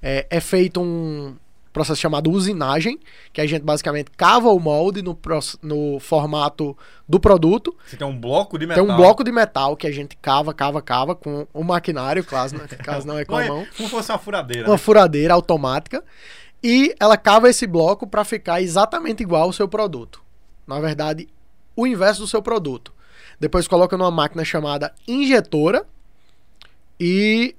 [0.00, 1.36] é, é feito um
[1.72, 2.98] processo chamado usinagem,
[3.32, 5.18] que a gente basicamente cava o molde no,
[5.62, 6.76] no formato
[7.08, 7.76] do produto.
[7.86, 8.84] Você tem um bloco de metal.
[8.84, 12.56] Tem um bloco de metal que a gente cava, cava, cava com o maquinário, caso,
[12.56, 12.66] né?
[12.82, 13.66] caso não é com a mão.
[13.76, 14.68] Como fosse uma furadeira.
[14.68, 14.78] Uma né?
[14.78, 16.04] furadeira automática.
[16.62, 20.20] E ela cava esse bloco para ficar exatamente igual ao seu produto.
[20.66, 21.28] Na verdade,
[21.74, 22.92] o inverso do seu produto.
[23.38, 25.86] Depois coloca numa máquina chamada injetora
[26.98, 27.56] e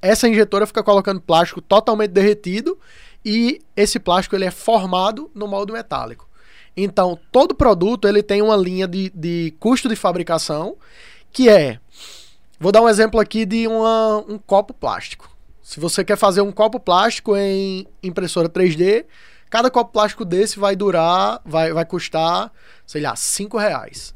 [0.00, 2.78] essa injetora fica colocando plástico totalmente derretido
[3.28, 6.28] e esse plástico ele é formado no molde metálico.
[6.76, 10.76] Então, todo produto ele tem uma linha de, de custo de fabricação
[11.32, 11.80] que é.
[12.60, 15.28] Vou dar um exemplo aqui de uma, um copo plástico.
[15.60, 19.04] Se você quer fazer um copo plástico em impressora 3D,
[19.50, 22.52] cada copo plástico desse vai durar, vai, vai custar,
[22.86, 24.14] sei lá, 5 reais.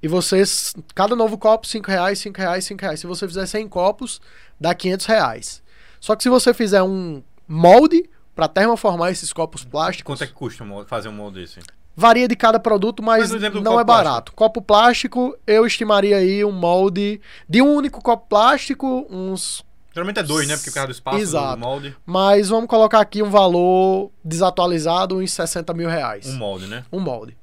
[0.00, 3.00] E vocês, cada novo copo, 5 reais, 5 reais, 5 reais.
[3.00, 4.20] Se você fizer 100 copos,
[4.60, 5.62] dá 500 reais.
[5.98, 10.14] Só que se você fizer um molde para termoformar esses copos plásticos...
[10.14, 11.60] Quanto é que custa fazer um molde desse?
[11.96, 14.32] Varia de cada produto, mas, mas não é barato.
[14.32, 14.36] Plástico.
[14.36, 19.64] Copo plástico, eu estimaria aí um molde de um único copo plástico, uns
[19.96, 20.54] Geralmente é dois, né?
[20.56, 21.56] Porque por causa do espaço Exato.
[21.56, 21.96] do molde.
[22.04, 26.26] Mas vamos colocar aqui um valor desatualizado, uns 60 mil reais.
[26.26, 26.84] Um molde, né?
[26.92, 27.34] Um molde.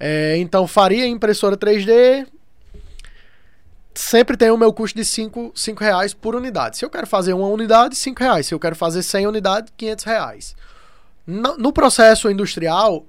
[0.00, 2.26] É, então faria impressora 3D.
[3.98, 6.78] Sempre tem o meu custo de 5 reais por unidade.
[6.78, 8.46] Se eu quero fazer uma unidade, 5 reais.
[8.46, 10.56] Se eu quero fazer 100 unidades, 500 reais.
[11.26, 13.04] No, no processo industrial,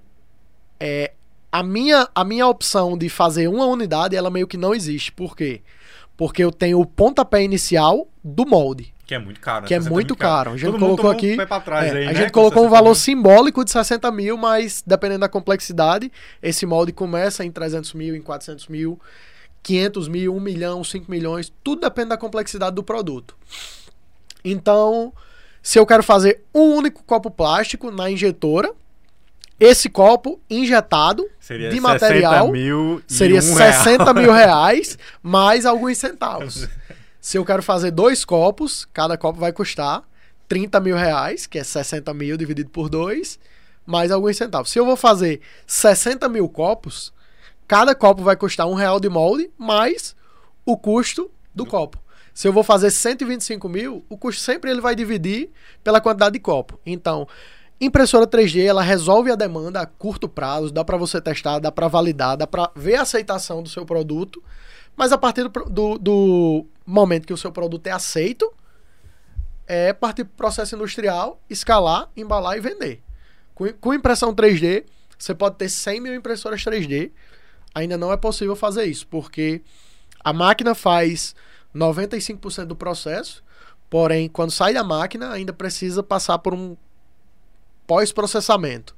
[0.80, 1.12] é,
[1.52, 5.12] a, minha, a minha opção de fazer uma unidade, ela meio que não existe.
[5.12, 5.62] Por quê?
[6.18, 8.92] Porque eu tenho o pontapé inicial do molde.
[9.06, 9.62] Que é muito caro.
[9.62, 9.68] Né?
[9.68, 10.54] Que é muito caro.
[10.54, 11.38] A gente Todo colocou aqui.
[11.38, 12.16] Um é, aí, a né?
[12.16, 12.96] gente colocou um valor mil.
[12.96, 18.22] simbólico de 60 mil, mas dependendo da complexidade, esse molde começa em 300 mil, em
[18.24, 19.00] 400 mil.
[19.64, 23.36] 500 mil, 1 milhão, 5 milhões, tudo depende da complexidade do produto.
[24.44, 25.14] Então,
[25.62, 28.74] se eu quero fazer um único copo plástico na injetora,
[29.60, 34.16] esse copo injetado Seria de material mil seria um 60 real.
[34.16, 36.68] mil reais mais alguns centavos.
[37.20, 40.04] Se eu quero fazer dois copos, cada copo vai custar
[40.48, 43.38] 30 mil reais, que é 60 mil dividido por dois,
[43.86, 44.72] mais alguns centavos.
[44.72, 47.12] Se eu vou fazer 60 mil copos,
[47.70, 50.16] cada copo vai custar um real de molde, mais
[50.66, 52.00] o custo do copo.
[52.34, 55.52] Se eu vou fazer 125 mil, o custo sempre ele vai dividir
[55.84, 56.80] pela quantidade de copo.
[56.84, 57.28] Então,
[57.80, 61.88] impressora 3D, ela resolve a demanda a curto prazo, dá para você testar, dá para
[61.88, 64.44] validar, dá para ver a aceitação do seu produto,
[64.98, 68.52] mas a partir do, do, do momento que o seu produto é aceito,
[69.68, 73.04] é partir para o processo industrial, escalar, embalar e vender.
[73.54, 74.86] Com, com impressão 3D,
[75.20, 77.12] você pode ter 100 mil impressoras 3D,
[77.74, 79.62] ainda não é possível fazer isso, porque
[80.24, 81.36] a máquina faz
[81.76, 83.44] 95% do processo,
[83.90, 86.76] porém, quando sai da máquina, ainda precisa passar por um
[87.88, 88.96] pós-processamento,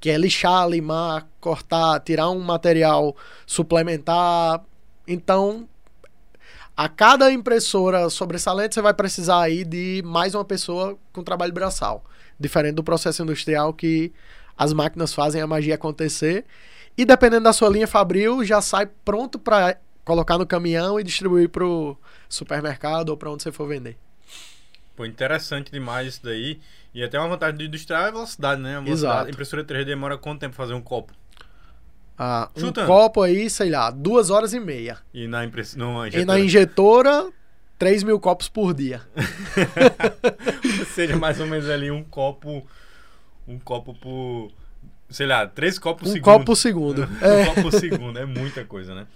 [0.00, 3.14] que é lixar, limar, cortar, tirar um material
[3.46, 4.64] suplementar.
[5.06, 5.68] Então,
[6.76, 12.04] a cada impressora sobressalente, você vai precisar aí de mais uma pessoa com trabalho braçal,
[12.40, 14.12] diferente do processo industrial que
[14.56, 16.44] as máquinas fazem a magia acontecer.
[16.96, 21.48] E dependendo da sua linha fabril, já sai pronto para colocar no caminhão e distribuir
[21.48, 21.96] para o
[22.28, 23.96] supermercado ou para onde você for vender.
[24.94, 26.60] Pô, interessante demais isso daí.
[26.94, 28.76] E até uma vantagem do industrial é a velocidade, né?
[28.76, 29.14] A velocidade.
[29.14, 29.30] Exato.
[29.30, 31.14] Impressora 3D demora quanto tempo pra fazer um copo?
[32.18, 32.86] Ah, um Chutando.
[32.86, 34.98] copo aí, sei lá, duas horas e meia.
[35.14, 36.08] E na impressora.
[36.14, 37.32] E na injetora,
[37.78, 39.00] 3 mil copos por dia.
[40.94, 42.64] Seja mais ou menos ali um copo.
[43.48, 44.52] Um copo por.
[45.12, 46.24] Sei lá, três copos por Um segundo.
[46.32, 47.02] copo por segundo.
[47.22, 47.44] um É.
[47.46, 49.06] copo por segundo, é muita coisa, né?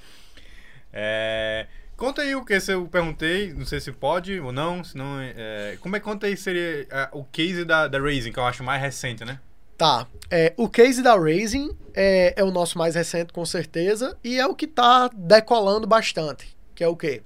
[0.92, 5.18] É, Conta aí o que eu perguntei, não sei se pode ou não, se não.
[5.18, 5.78] É...
[5.80, 8.62] Como é que conta aí seria é, o case da, da Raising, que eu acho
[8.62, 9.40] mais recente, né?
[9.78, 10.06] Tá.
[10.30, 14.46] É, o case da Raising é, é o nosso mais recente, com certeza, e é
[14.46, 16.54] o que tá decolando bastante.
[16.74, 17.22] Que é o quê?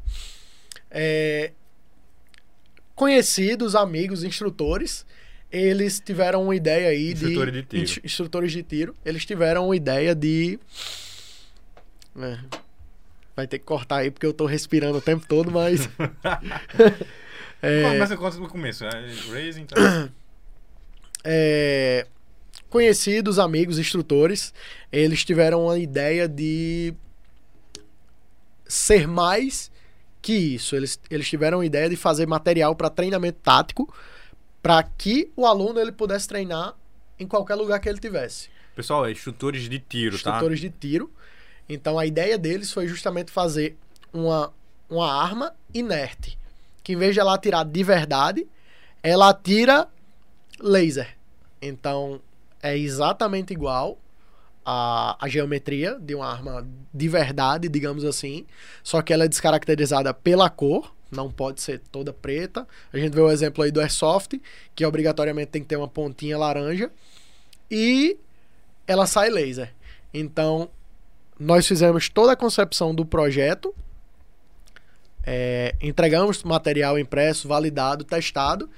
[0.89, 1.51] É,
[2.95, 5.05] conhecidos, amigos, instrutores,
[5.51, 7.83] eles tiveram uma ideia aí Instrutores de, de tiro.
[7.83, 8.95] ins- instrutores de tiro.
[9.05, 10.59] Eles tiveram uma ideia de.
[12.19, 12.39] É,
[13.37, 15.89] vai ter que cortar aí porque eu tô respirando o tempo todo, mas.
[17.63, 18.91] É, Começa conta no começo, né?
[19.31, 20.09] Raising, tá?
[21.23, 22.07] é,
[22.71, 24.55] conhecidos, amigos, instrutores,
[24.91, 26.95] eles tiveram a ideia de
[28.67, 29.71] ser mais
[30.23, 30.75] que isso.
[30.75, 33.93] Eles, eles tiveram a ideia de fazer material para treinamento tático
[34.63, 36.75] para que o aluno ele pudesse treinar
[37.19, 38.49] em qualquer lugar que ele tivesse.
[38.75, 40.31] Pessoal, é instrutores de tiro, tá?
[40.31, 41.11] Instrutores de tiro.
[41.69, 43.77] Então a ideia deles foi justamente fazer
[44.13, 44.53] uma,
[44.89, 46.39] uma arma inerte.
[46.83, 48.47] Que em vez de ela atirar de verdade,
[49.03, 49.89] ela atira
[50.59, 51.17] laser.
[51.61, 52.21] Então
[52.63, 53.99] é exatamente igual
[54.65, 58.47] a, a geometria de uma arma de verdade, digamos assim.
[58.83, 60.95] Só que ela é descaracterizada pela cor.
[61.11, 62.67] Não pode ser toda preta.
[62.93, 64.41] A gente vê o exemplo aí do Airsoft,
[64.75, 66.91] que obrigatoriamente tem que ter uma pontinha laranja.
[67.71, 68.17] E
[68.87, 69.73] ela sai laser.
[70.13, 70.71] Então,
[71.39, 73.75] nós fizemos toda a concepção do projeto,
[75.25, 78.69] é, entregamos material impresso, validado, testado,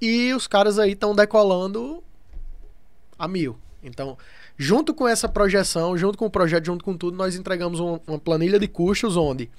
[0.00, 2.02] e os caras aí estão decolando
[3.18, 3.58] a mil.
[3.82, 4.16] Então,
[4.56, 8.18] junto com essa projeção, junto com o projeto, junto com tudo, nós entregamos um- uma
[8.18, 9.50] planilha de custos onde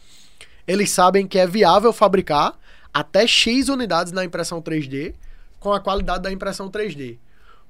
[0.68, 2.58] eles sabem que é viável fabricar
[2.94, 5.14] até X unidades na impressão 3D
[5.60, 7.18] com a qualidade da impressão 3D.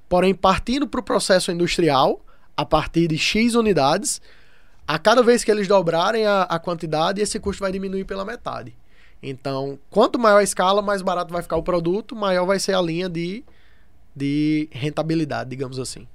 [0.08, 2.20] Porém, partindo para o processo industrial,
[2.56, 4.20] a partir de X unidades,
[4.86, 8.74] a cada vez que eles dobrarem a, a quantidade, esse custo vai diminuir pela metade.
[9.22, 12.82] Então, quanto maior a escala, mais barato vai ficar o produto, maior vai ser a
[12.82, 13.42] linha de,
[14.14, 16.06] de rentabilidade, digamos assim.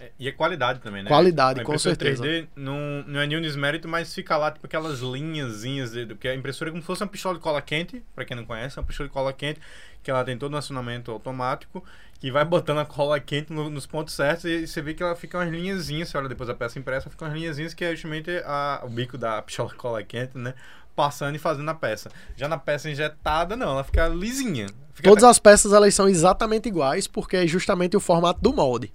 [0.00, 1.10] É, E a qualidade também, né?
[1.10, 2.22] Qualidade, a com certeza.
[2.22, 6.34] 3D não, não é nenhum desmérito, mas fica lá, tipo, aquelas linhazinhas, de, porque a
[6.34, 8.80] impressora é como se fosse uma pistola de cola quente, pra quem não conhece, é
[8.80, 9.60] uma pistola de cola quente,
[10.02, 11.84] que ela tem todo um acionamento automático,
[12.18, 15.14] que vai botando a cola quente no- nos pontos certos e você vê que ela
[15.16, 18.30] fica umas linhazinhas, você olha depois a peça impressa, fica umas linhazinhas que é justamente
[18.44, 20.54] a, o bico da pistola de cola quente, né?
[20.96, 22.10] Passando e fazendo a peça.
[22.36, 24.66] Já na peça injetada, não, ela fica lisinha.
[24.92, 28.92] Fica Todas as peças elas são exatamente iguais, porque é justamente o formato do molde.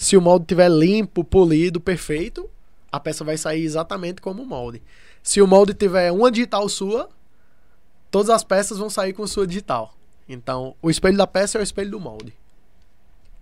[0.00, 2.48] Se o molde estiver limpo, polido, perfeito,
[2.90, 4.82] a peça vai sair exatamente como o molde.
[5.22, 7.10] Se o molde tiver uma digital sua,
[8.10, 9.94] todas as peças vão sair com sua digital.
[10.26, 12.32] Então, o espelho da peça é o espelho do molde.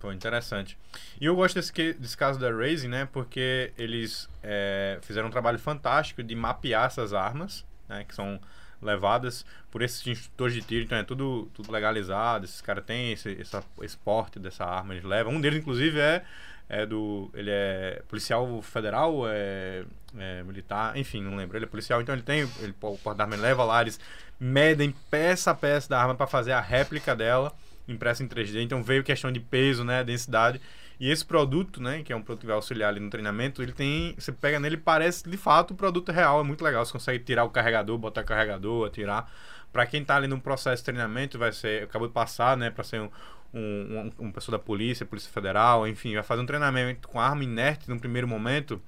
[0.01, 0.77] Pô, interessante.
[1.21, 3.07] E eu gosto desse, que- desse caso da Raising, né?
[3.09, 8.03] Porque eles é, fizeram um trabalho fantástico de mapear essas armas, né?
[8.03, 8.37] Que são
[8.81, 10.83] levadas por esses instrutores de tiro.
[10.83, 12.45] Então é tudo, tudo legalizado.
[12.45, 13.37] Esses caras têm esse,
[13.81, 15.33] esse porte dessa arma, eles levam.
[15.33, 16.23] Um deles, inclusive, é,
[16.67, 17.29] é do...
[17.33, 19.83] Ele é policial federal, é,
[20.17, 21.57] é militar, enfim, não lembro.
[21.57, 22.41] Ele é policial, então ele tem...
[22.59, 23.99] Ele, o porte da arma ele leva lá, eles
[24.39, 27.53] medem peça a peça da arma para fazer a réplica dela
[27.91, 30.61] impressa em 3D, então veio questão de peso, né, densidade.
[30.99, 33.71] E esse produto, né, que é um produto que vai auxiliar ali no treinamento, ele
[33.71, 37.23] tem, você pega nele parece de fato o produto real, é muito legal, você consegue
[37.23, 39.31] tirar o carregador, botar o carregador, atirar.
[39.71, 42.83] Para quem tá ali no processo de treinamento, vai ser, acabou de passar, né, para
[42.83, 43.09] ser um,
[43.53, 47.43] um, um, uma pessoa da polícia, polícia federal, enfim, vai fazer um treinamento com arma
[47.43, 48.81] inerte no primeiro momento,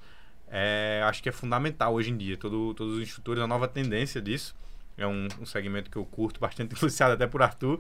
[0.50, 2.36] é, acho que é fundamental hoje em dia.
[2.36, 4.54] Todo, todos os instrutores, a nova tendência disso,
[4.98, 7.80] é um, um segmento que eu curto bastante, influenciado até por Arthur,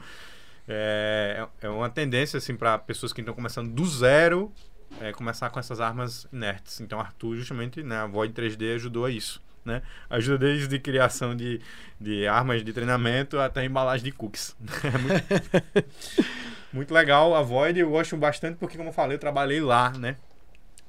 [0.68, 4.52] é, é uma tendência assim para pessoas que estão começando do zero
[5.00, 6.82] é, começar com essas armas inertes.
[6.82, 9.82] Então Arthur justamente, né, a Void 3D ajudou a isso, né?
[10.10, 11.62] Ajuda desde criação de,
[12.00, 14.56] de armas de treinamento até embalagem de cookies.
[14.84, 16.26] É muito,
[16.74, 20.18] muito legal a Void, eu gosto bastante porque como eu falei, eu trabalhei lá, né?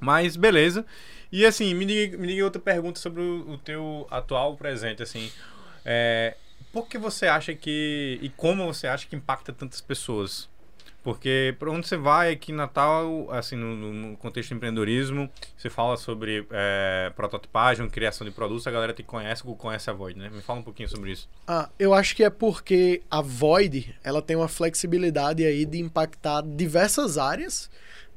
[0.00, 0.84] Mas beleza.
[1.30, 5.30] E assim, me diga outra pergunta sobre o, o teu atual presente, assim.
[5.84, 6.36] É,
[6.72, 8.18] por que você acha que.
[8.22, 10.50] E como você acha que impacta tantas pessoas?
[11.02, 15.68] Porque para onde você vai aqui em Natal, assim, no, no contexto de empreendedorismo, você
[15.68, 20.30] fala sobre é, prototipagem, criação de produtos, a galera te conhece, conhece a Void, né?
[20.32, 21.28] Me fala um pouquinho sobre isso.
[21.46, 26.40] Ah, eu acho que é porque a Void, ela tem uma flexibilidade aí de impactar
[26.42, 27.68] diversas áreas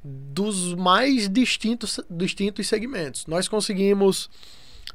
[0.04, 3.26] dos mais distintos, distintos segmentos.
[3.26, 4.30] Nós conseguimos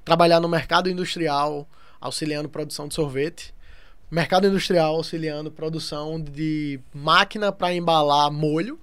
[0.04, 1.68] trabalhar no mercado industrial,
[2.00, 3.54] auxiliando produção de sorvete.
[4.10, 8.78] Mercado industrial auxiliando produção de máquina para embalar molho.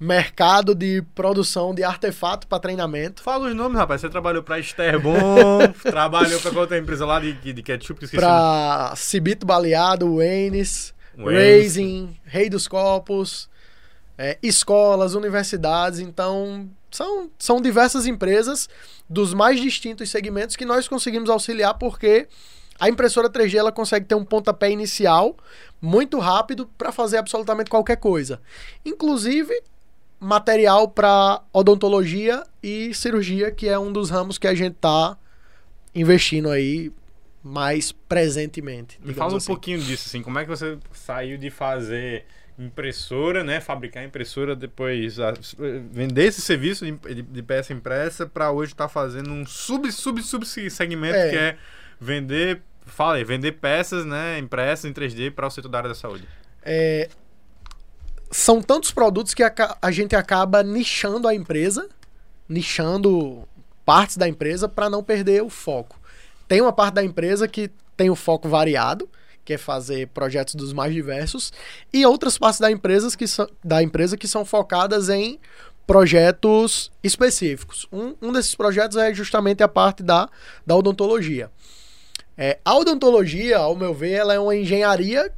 [0.00, 3.22] Mercado de produção de artefato para treinamento.
[3.22, 4.00] Fala os nomes, rapaz.
[4.00, 8.16] Você trabalhou para Esterbon, trabalhou para outra empresa lá de, de ketchup, esqueci.
[8.20, 11.34] Para Cibito Baleado, Waynes, Waynes.
[11.34, 13.50] Raising, Rei dos Copos,
[14.16, 16.00] é, escolas, universidades.
[16.00, 18.68] Então, são, são diversas empresas
[19.08, 22.28] dos mais distintos segmentos que nós conseguimos auxiliar porque
[22.78, 25.36] a impressora 3D ela consegue ter um pontapé inicial
[25.80, 28.40] muito rápido para fazer absolutamente qualquer coisa.
[28.84, 29.52] Inclusive
[30.18, 35.16] material para odontologia e cirurgia, que é um dos ramos que a gente está
[35.94, 36.92] investindo aí
[37.42, 39.00] mais presentemente.
[39.02, 39.46] Me fala um assim.
[39.46, 40.22] pouquinho disso, assim.
[40.22, 42.26] Como é que você saiu de fazer
[42.64, 43.60] impressora, né?
[43.60, 45.34] Fabricar impressora, depois a-
[45.90, 50.44] vender esse serviço de, de- peça impressa para hoje estar fazendo um sub, sub, sub
[50.46, 51.30] segmento É.
[51.30, 51.56] que é
[51.98, 54.38] vender, fala aí, vender peças, né?
[54.38, 56.28] Impressas em 3D para o setor da área da saúde.
[56.62, 57.08] É,
[58.30, 61.88] são tantos produtos que a, a gente acaba nichando a empresa,
[62.48, 63.48] nichando
[63.84, 65.98] partes da empresa para não perder o foco.
[66.46, 69.08] Tem uma parte da empresa que tem o foco variado,
[69.44, 71.52] que é fazer projetos dos mais diversos,
[71.92, 75.38] e outras partes da empresa que são, da empresa que são focadas em
[75.86, 77.86] projetos específicos.
[77.92, 80.28] Um, um desses projetos é justamente a parte da,
[80.64, 81.50] da odontologia.
[82.36, 85.32] É, a odontologia, ao meu ver, ela é uma engenharia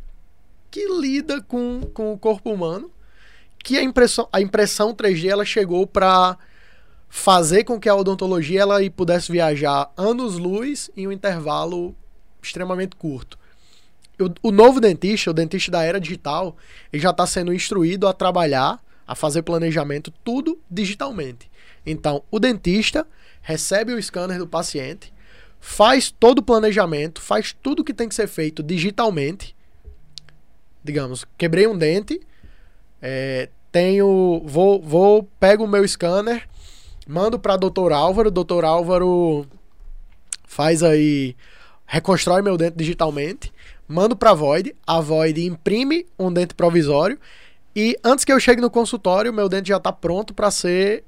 [0.71, 2.91] que lida com, com o corpo humano,
[3.63, 6.37] que a impressão, a impressão 3D ela chegou para
[7.09, 11.95] fazer com que a odontologia ela pudesse viajar anos-luz em um intervalo
[12.43, 13.39] extremamente curto.
[14.43, 16.57] O, novo dentista, o dentista da era digital,
[16.93, 21.51] ele já está sendo instruído a trabalhar, a fazer planejamento, tudo digitalmente.
[21.85, 23.07] Então, o dentista
[23.41, 25.13] recebe o scanner do paciente,
[25.61, 29.55] faz todo o planejamento, faz tudo que tem que ser feito digitalmente.
[30.83, 32.21] Digamos, quebrei um dente,
[33.01, 36.49] é, tenho, vou, vou, pego o meu scanner,
[37.07, 37.93] mando para Dr.
[37.93, 38.65] Álvaro, Dr.
[38.65, 39.47] Álvaro
[40.45, 41.35] faz aí,
[41.87, 43.53] reconstrói meu dente digitalmente,
[43.87, 47.19] mando para a Void, a Void imprime um dente provisório
[47.75, 51.05] e antes que eu chegue no consultório, meu dente já está pronto para ser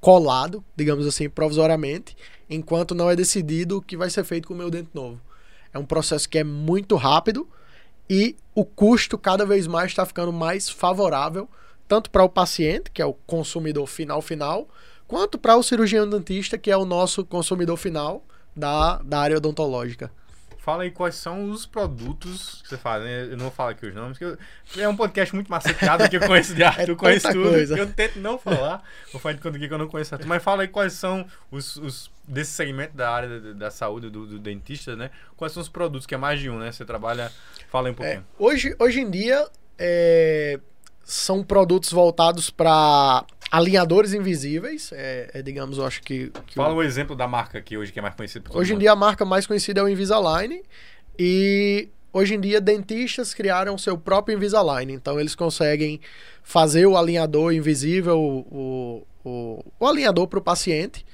[0.00, 2.14] colado, digamos assim, provisoriamente,
[2.48, 5.18] enquanto não é decidido o que vai ser feito com o meu dente novo.
[5.72, 7.48] É um processo que é muito rápido
[8.08, 11.48] e o custo cada vez mais está ficando mais favorável,
[11.88, 14.68] tanto para o paciente, que é o consumidor final final,
[15.08, 18.22] quanto para o cirurgião dentista, que é o nosso consumidor final
[18.54, 20.10] da, da área odontológica.
[20.64, 23.04] Fala aí quais são os produtos que você faz.
[23.04, 23.24] né?
[23.24, 24.38] Eu não vou falar aqui os nomes, porque
[24.78, 27.50] eu- é um podcast muito maceteado que eu conheço de Arthur, É eu conheço tudo.
[27.50, 27.76] coisa.
[27.78, 28.82] Eu tento não falar.
[29.12, 30.26] Vou falar de aqui que eu não conheço Arthur.
[30.26, 34.26] Mas fala aí quais são os, os desse segmento da área da, da saúde, do,
[34.26, 35.10] do dentista, né?
[35.36, 36.72] Quais são os produtos, que é mais de um, né?
[36.72, 37.30] Você trabalha.
[37.68, 38.26] Fala aí um É, pouquinho.
[38.38, 39.46] hoje, hoje em dia,
[39.78, 40.58] é,
[41.04, 44.90] são produtos voltados para alinhadores invisíveis.
[44.92, 46.30] É, é, digamos, eu acho que.
[46.46, 46.78] que Fala o...
[46.78, 48.50] um exemplo da marca aqui hoje que é mais conhecida.
[48.52, 50.62] Hoje em dia a marca mais conhecida é o Invisalign.
[51.18, 54.92] E hoje em dia dentistas criaram seu próprio Invisalign.
[54.92, 56.00] Então eles conseguem
[56.42, 61.04] fazer o alinhador invisível, o, o, o alinhador para o paciente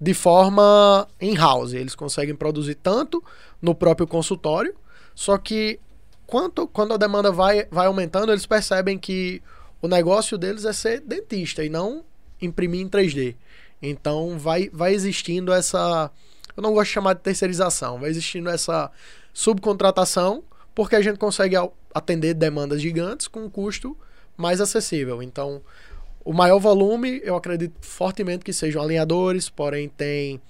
[0.00, 1.72] de forma in-house.
[1.72, 3.22] Eles conseguem produzir tanto
[3.60, 4.74] no próprio consultório,
[5.14, 5.80] só que
[6.28, 9.42] quanto, quando a demanda vai, vai aumentando, eles percebem que
[9.80, 12.04] o negócio deles é ser dentista e não
[12.40, 13.34] imprimir em 3D.
[13.80, 16.10] Então vai, vai existindo essa.
[16.54, 18.90] Eu não gosto de chamar de terceirização, vai existindo essa
[19.32, 21.56] subcontratação, porque a gente consegue
[21.94, 23.96] atender demandas gigantes com um custo
[24.36, 25.22] mais acessível.
[25.22, 25.62] Então,
[26.22, 30.42] o maior volume, eu acredito fortemente que sejam alinhadores, porém tem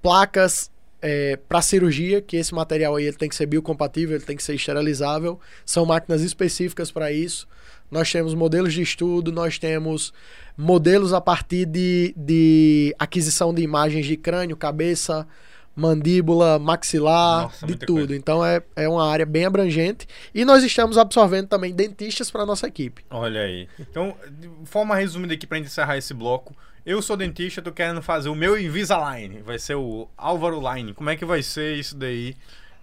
[0.00, 0.70] placas
[1.02, 4.42] é, para cirurgia, que esse material aí ele tem que ser biocompatível, ele tem que
[4.42, 5.40] ser esterilizável.
[5.64, 7.46] São máquinas específicas para isso.
[7.90, 10.12] Nós temos modelos de estudo, nós temos
[10.56, 15.26] modelos a partir de, de aquisição de imagens de crânio, cabeça,
[15.74, 18.08] mandíbula, maxilar, Nossa, de tudo.
[18.08, 18.16] Coisa.
[18.16, 20.06] Então é, é uma área bem abrangente.
[20.34, 23.04] E nós estamos absorvendo também dentistas para nossa equipe.
[23.10, 23.68] Olha aí.
[23.78, 26.54] Então, de forma resumida aqui para encerrar esse bloco.
[26.84, 29.42] Eu sou dentista, tô querendo fazer o meu Invisalign.
[29.42, 30.94] Vai ser o Álvaro Line.
[30.94, 32.36] Como é que vai ser isso daí?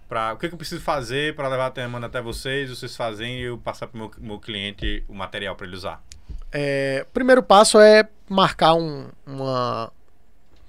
[0.08, 3.40] Pra, o que, que eu preciso fazer para levar a demanda até vocês, vocês fazem
[3.40, 6.02] e eu passar para o meu, meu cliente o material para ele usar?
[6.50, 9.92] É, o primeiro passo é marcar um, uma.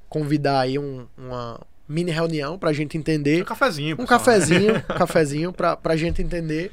[0.09, 1.59] convidar aí um, uma,
[1.89, 3.41] mini reunião pra gente entender.
[3.41, 3.95] Um cafezinho.
[3.99, 6.71] Um cafezinho, um cafezinho pra, pra gente entender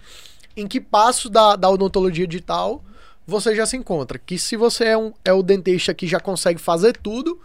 [0.56, 2.82] em que passo da, da odontologia digital
[3.26, 4.18] você já se encontra.
[4.18, 7.40] Que se você é, um, é o dentista que já consegue fazer tudo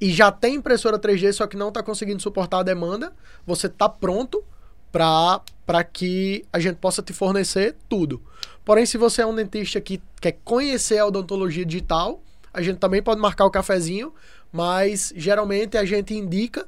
[0.00, 3.12] e já tem impressora 3D, só que não está conseguindo suportar a demanda,
[3.46, 4.42] você está pronto
[4.90, 8.22] para que a gente possa te fornecer tudo.
[8.64, 12.22] Porém, se você é um dentista que quer conhecer a odontologia digital,
[12.52, 14.14] a gente também pode marcar o cafezinho,
[14.50, 16.66] mas geralmente a gente indica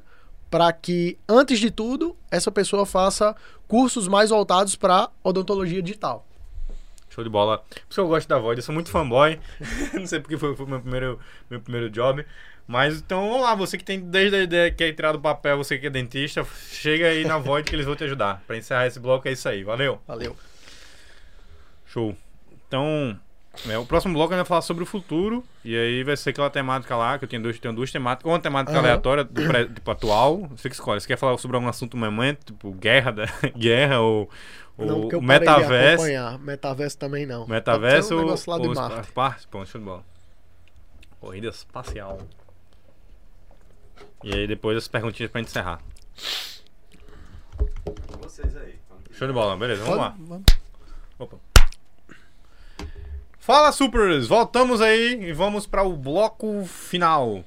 [0.49, 3.35] para que, antes de tudo, essa pessoa faça
[3.67, 6.25] cursos mais voltados para odontologia digital.
[7.09, 7.57] Show de bola.
[7.57, 9.39] Por isso que eu gosto da Void, eu sou muito fanboy.
[9.93, 12.25] Não sei porque foi, o meu primeiro, meu primeiro job.
[12.67, 15.57] Mas então vamos lá, você que tem desde a ideia que é tirar do papel,
[15.57, 18.43] você que é dentista, chega aí na Void que eles vão te ajudar.
[18.45, 19.63] Para encerrar esse bloco é isso aí.
[19.63, 19.99] Valeu.
[20.07, 20.37] Valeu.
[21.87, 22.15] Show.
[22.67, 23.19] Então,
[23.67, 25.43] é, o próximo bloco ainda vai falar sobre o futuro.
[25.63, 28.31] E aí vai ser aquela temática lá, que eu tenho, dois, tenho duas temáticas.
[28.31, 28.79] Uma temática uhum.
[28.79, 30.47] aleatória, do pré, tipo, atual.
[30.49, 31.01] Você que escolhe.
[31.01, 33.25] Você quer falar sobre algum assunto no momento, tipo guerra, da,
[33.57, 34.29] guerra ou,
[34.77, 36.05] não, o metaverso.
[36.39, 37.45] Metaverso também não.
[37.47, 39.11] Metaverso um ou, lá ou de Marte.
[39.11, 40.05] Parte, bom, show de bola.
[41.19, 42.19] Corrida espacial.
[44.23, 45.81] E aí depois as perguntinhas pra gente encerrar.
[48.21, 48.79] Vocês aí.
[49.11, 50.27] Show de bola, beleza, vamos Pode, lá.
[50.27, 50.45] Vamos.
[51.17, 51.48] Opa.
[53.51, 54.27] Fala, Supers!
[54.27, 57.43] Voltamos aí e vamos para o bloco final.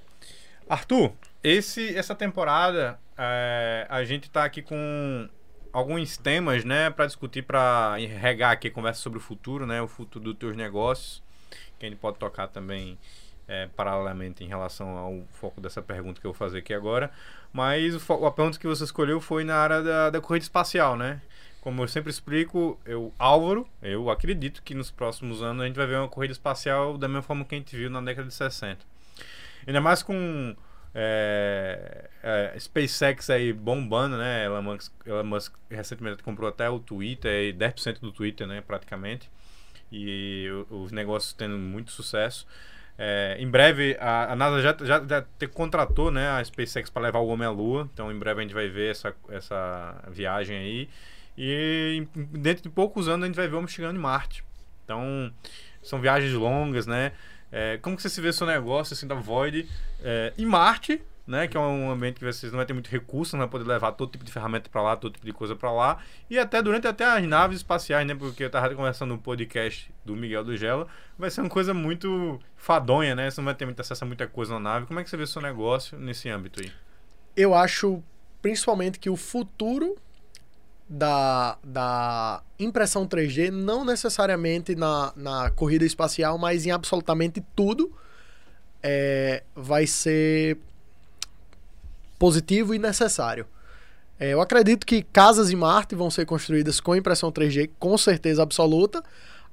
[0.69, 1.13] Arthur,
[1.45, 5.29] esse, essa temporada é, a gente está aqui com
[5.73, 10.25] alguns temas, né, para discutir, para regar aqui conversa sobre o futuro, né, o futuro
[10.25, 11.23] dos teus negócios,
[11.79, 12.99] que a gente pode tocar também
[13.47, 17.13] é, paralelamente em relação ao foco dessa pergunta que eu vou fazer aqui agora.
[17.53, 21.23] Mas o, a pergunta que você escolheu foi na área da, da corrida espacial, né?
[21.63, 25.87] Como eu sempre explico, eu, Álvaro, eu acredito que nos próximos anos a gente vai
[25.87, 28.85] ver uma corrida espacial da mesma forma que a gente viu na década de 60.
[29.65, 30.57] Ainda mais com
[30.93, 34.45] é, é, SpaceX aí bombando, né?
[34.45, 38.61] Elon Musk, Elon Musk recentemente comprou até o Twitter, e 10% do Twitter, né?
[38.61, 39.31] Praticamente.
[39.93, 42.45] E os negócios tendo muito sucesso.
[42.99, 47.03] É, em breve, a, a NASA já, já, já te contratou né, a SpaceX para
[47.03, 47.89] levar o homem à Lua.
[47.95, 50.89] Então, em breve a gente vai ver essa, essa viagem aí.
[51.37, 54.45] E dentro de poucos anos a gente vai ver o homem chegando em Marte.
[54.85, 55.33] Então,
[55.83, 57.12] são viagens longas, né?
[57.51, 59.68] É, como que você se vê seu negócio assim da Void
[60.03, 61.47] é, em Marte, né?
[61.47, 63.93] Que é um ambiente que vocês não vai ter muito recurso, não vai poder levar
[63.93, 65.99] todo tipo de ferramenta para lá, todo tipo de coisa para lá.
[66.30, 68.14] E até durante até as naves espaciais, né?
[68.14, 70.87] Porque eu tava conversando no podcast do Miguel do Gela,
[71.18, 73.30] vai ser uma coisa muito fadonha, né?
[73.30, 74.87] Você não vai ter muito acesso a muita coisa na nave.
[74.87, 76.72] Como é que você vê seu negócio nesse âmbito aí?
[77.37, 78.03] Eu acho
[78.41, 79.97] principalmente que o futuro
[80.93, 87.90] da, da impressão 3D, não necessariamente na, na corrida espacial, mas em absolutamente tudo,
[88.82, 90.59] é, vai ser
[92.18, 93.47] positivo e necessário.
[94.20, 98.43] É, eu acredito que casas em Marte vão ser construídas com impressão 3D com certeza
[98.43, 99.03] absoluta,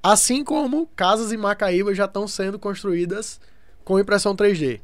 [0.03, 3.39] assim como casas em Macaíba já estão sendo construídas
[3.85, 4.81] com impressão 3D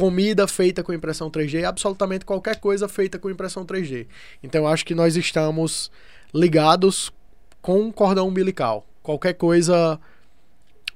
[0.00, 4.06] comida feita com impressão 3D, absolutamente qualquer coisa feita com impressão 3D.
[4.42, 5.90] Então eu acho que nós estamos
[6.34, 7.12] ligados
[7.60, 8.86] com um cordão umbilical.
[9.02, 10.00] Qualquer coisa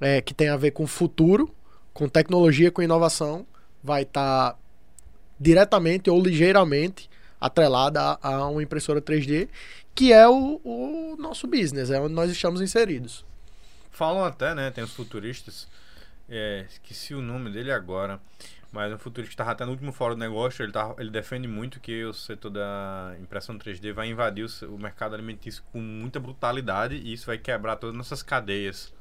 [0.01, 1.55] é, que tem a ver com futuro,
[1.93, 3.47] com tecnologia, com inovação,
[3.83, 4.59] vai estar tá
[5.39, 9.49] diretamente ou ligeiramente atrelada a, a, uma impressora 3D,
[9.95, 13.25] que é o, o nosso business, é onde nós estamos inseridos.
[13.91, 14.71] Falam até, né?
[14.71, 15.69] Tem os futuristas.
[16.29, 18.19] É, esqueci o nome dele agora.
[18.75, 21.79] Mas um futurista estava até no último fórum do negócio, ele, tá, ele defende muito
[21.79, 26.97] que o setor da impressão 3D vai invadir o, o mercado alimentício com muita brutalidade
[26.97, 28.93] e isso vai quebrar todas as nossas cadeias.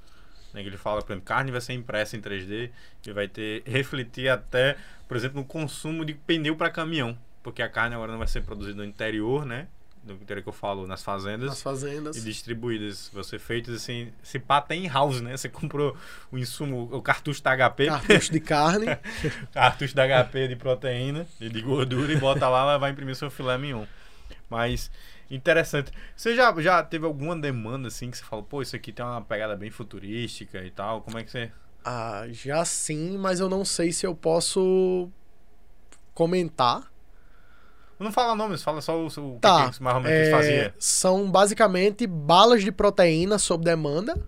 [0.53, 0.61] Né?
[0.61, 2.69] Ele fala, por exemplo, carne vai ser impressa em 3D
[3.03, 7.67] e vai ter refletir até, por exemplo, no consumo de pneu para caminhão, porque a
[7.67, 9.67] carne agora não vai ser produzida no interior, né?
[10.04, 11.47] Do que eu falo, nas fazendas.
[11.47, 12.18] Nas fazendas.
[12.18, 13.10] E distribuídas.
[13.14, 15.36] Você feitos assim, se pá tem house, né?
[15.36, 15.95] Você comprou
[16.32, 17.88] o insumo, o cartucho da HP.
[17.88, 18.86] Cartucho de carne.
[19.54, 23.32] cartucho da HP de proteína e de gordura e bota lá, ela vai imprimir seu
[23.32, 23.86] filé mignon.
[24.49, 24.91] Mas
[25.32, 25.91] interessante.
[26.16, 29.22] Você já, já teve alguma demanda assim que você falou, pô, isso aqui tem uma
[29.22, 31.01] pegada bem futurística e tal?
[31.01, 31.51] Como é que você.
[31.86, 35.10] Ah, já sim, mas eu não sei se eu posso
[36.14, 36.93] comentar
[38.00, 40.74] não fala nomes, fala só o, o tá, que, mais ou menos é, fazia.
[40.78, 44.22] São basicamente balas de proteína sob demanda.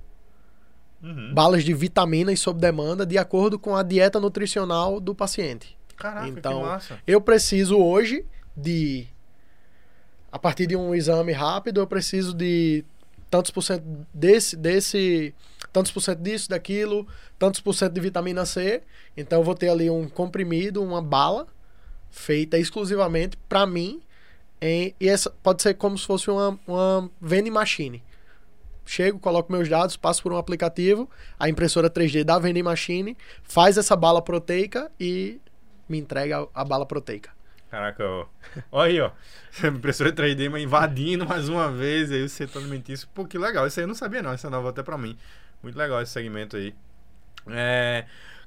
[1.04, 1.34] Uhum.
[1.34, 5.78] Balas de vitaminas sob demanda, de acordo com a dieta nutricional do paciente.
[5.96, 7.00] Caraca, então, que massa.
[7.06, 9.08] eu preciso hoje de.
[10.32, 12.84] A partir de um exame rápido, eu preciso de
[13.30, 15.34] tantos por cento desse, desse
[15.72, 17.08] tantos por cento disso, daquilo,
[17.38, 18.82] tantos por cento de vitamina C.
[19.16, 21.48] Então eu vou ter ali um comprimido, uma bala,
[22.16, 24.02] feita exclusivamente para mim.
[24.62, 28.02] Em, e essa pode ser como se fosse uma, uma vending machine.
[28.86, 31.10] Chego, coloco meus dados, passo por um aplicativo,
[31.40, 35.42] a impressora 3D da vending machine faz essa bala proteica e
[35.90, 37.32] me entrega a, a bala proteica.
[37.70, 38.26] Caraca, ó.
[38.72, 39.12] Olha aí, ó.
[39.68, 43.08] Impressora 3D mas invadindo mais uma vez aí o setor alimentício.
[43.14, 43.68] Pô, que legal.
[43.68, 44.34] Isso aí eu não sabia, não.
[44.34, 45.18] Isso é novo até pra mim.
[45.62, 46.74] Muito legal esse segmento aí.
[47.48, 48.06] É...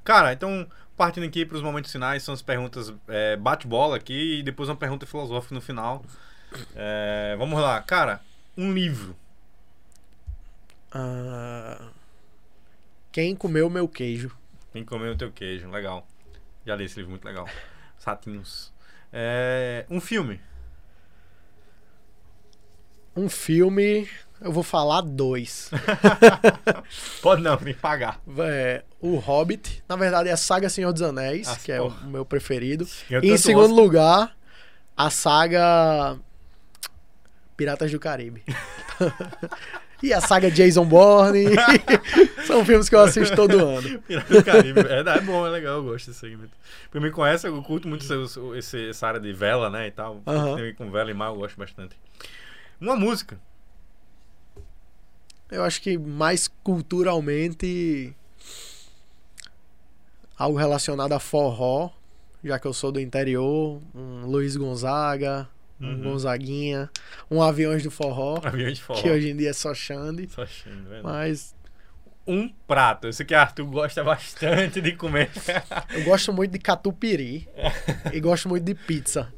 [0.08, 4.42] Cara, então, partindo aqui para os momentos finais, são as perguntas é, bate-bola aqui e
[4.42, 6.02] depois uma pergunta filosófica no final.
[6.74, 7.82] É, vamos lá.
[7.82, 8.18] Cara,
[8.56, 9.14] um livro.
[10.94, 11.90] Uh,
[13.12, 14.34] quem comeu meu queijo?
[14.72, 16.08] Quem comeu o teu queijo, legal.
[16.64, 17.46] Já li esse livro, muito legal.
[17.98, 18.72] Satinhos.
[19.12, 20.40] É, um filme.
[23.14, 24.08] Um filme.
[24.40, 25.70] Eu vou falar dois.
[27.20, 28.20] Pode não, me pagar.
[28.38, 31.96] É, o Hobbit, na verdade é a saga Senhor dos Anéis, As que porra.
[32.02, 32.86] é o meu preferido.
[33.22, 33.84] e em segundo Oscar.
[33.84, 34.36] lugar,
[34.96, 36.18] a saga
[37.56, 38.44] Piratas do Caribe.
[40.00, 41.46] e a saga Jason Bourne.
[42.46, 43.98] São filmes que eu assisto todo ano.
[44.02, 46.52] Piratas do Caribe, é, é bom, é legal, eu gosto desse segmento.
[46.92, 48.04] Pra mim conhece, eu curto muito
[48.54, 50.22] esse, essa área de vela, né, e tal.
[50.24, 50.56] Uhum.
[50.56, 51.96] Tem com vela e mar, eu gosto bastante.
[52.80, 53.36] Uma música.
[55.50, 58.14] Eu acho que mais culturalmente
[60.36, 61.90] algo relacionado a forró,
[62.44, 65.48] já que eu sou do interior, um Luiz Gonzaga,
[65.80, 66.02] um uhum.
[66.02, 66.90] Gonzaguinha,
[67.30, 70.28] um Aviões do Forró, Aviões de Forró, que hoje em dia é só Xande.
[70.28, 71.02] Só Xande, verdade.
[71.02, 71.54] Mas
[72.26, 75.30] um prato, eu sei que Arthur gosta bastante de comer.
[75.94, 77.48] eu gosto muito de catupiry
[78.12, 79.32] e gosto muito de pizza.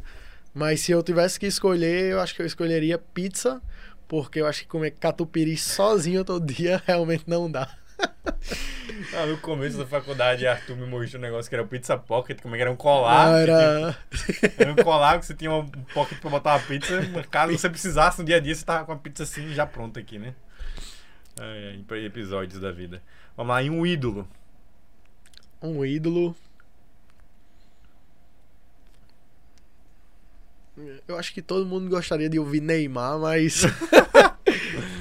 [0.53, 3.63] Mas se eu tivesse que escolher, eu acho que eu escolheria pizza
[4.11, 7.73] porque eu acho que comer catupiry sozinho todo dia realmente não dá.
[9.15, 12.41] Ah, no começo da faculdade, Arthur me mostrou um negócio que era o pizza pocket,
[12.43, 13.29] como é que era um colar.
[13.29, 13.99] Ah, era...
[14.59, 17.01] era um colar que você tinha um pocket pra botar uma pizza.
[17.31, 20.01] Caso você precisasse no dia a dia, você tava com a pizza assim já pronta
[20.01, 20.35] aqui, né?
[22.05, 23.01] Episódios da vida.
[23.37, 24.29] Vamos lá, e um ídolo.
[25.63, 26.35] Um ídolo.
[31.07, 33.65] Eu acho que todo mundo gostaria de ouvir Neymar, mas.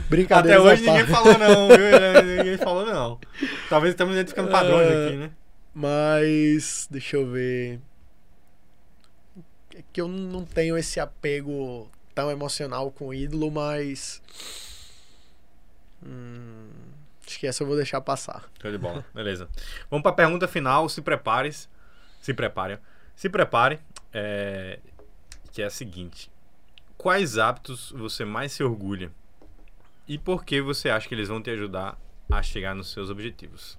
[0.09, 0.59] Brincadeira.
[0.59, 2.37] Até hoje ninguém falou não, viu?
[2.37, 3.19] ninguém falou não.
[3.69, 5.31] Talvez estamos identificando padrões uh, aqui, né?
[5.73, 6.87] Mas.
[6.89, 7.79] Deixa eu ver.
[9.75, 14.21] É que eu não tenho esse apego tão emocional com o ídolo, mas.
[16.03, 16.69] Hum,
[17.25, 18.49] acho que essa eu vou deixar passar.
[18.61, 19.05] Show de bola.
[19.13, 19.47] Beleza.
[19.89, 20.89] Vamos para a pergunta final.
[20.89, 21.51] Se prepare.
[22.21, 22.79] Se prepare.
[23.15, 23.79] Se prepare.
[24.11, 24.79] É,
[25.51, 26.31] que é a seguinte:
[26.97, 29.11] Quais hábitos você mais se orgulha?
[30.09, 31.95] E por que você acha que eles vão te ajudar
[32.31, 33.77] a chegar nos seus objetivos?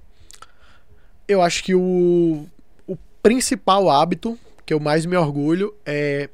[1.27, 2.49] Eu acho que o,
[2.87, 6.31] o principal hábito que eu mais me orgulho é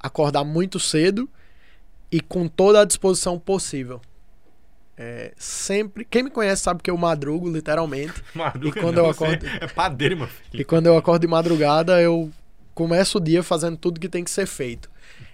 [0.00, 1.30] acordar muito cedo
[2.10, 4.00] e com toda a disposição possível.
[4.96, 6.04] É, sempre.
[6.04, 8.22] Quem me conhece sabe que eu madrugo, literalmente.
[8.34, 10.60] Madruga e quando não, eu acordo, é padeiro, meu filho.
[10.60, 12.32] E quando eu acordo de madrugada, eu
[12.74, 14.90] começa o dia fazendo tudo que tem que ser feito.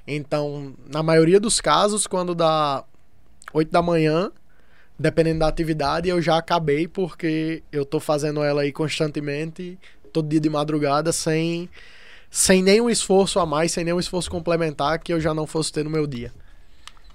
[0.06, 2.84] Então, na maioria dos casos, quando dá
[3.52, 4.30] 8 da manhã,
[4.98, 9.78] dependendo da atividade, eu já acabei porque eu tô fazendo ela aí constantemente,
[10.12, 11.68] todo dia de madrugada, sem,
[12.30, 15.84] sem nenhum esforço a mais, sem nenhum esforço complementar que eu já não fosse ter
[15.84, 16.32] no meu dia.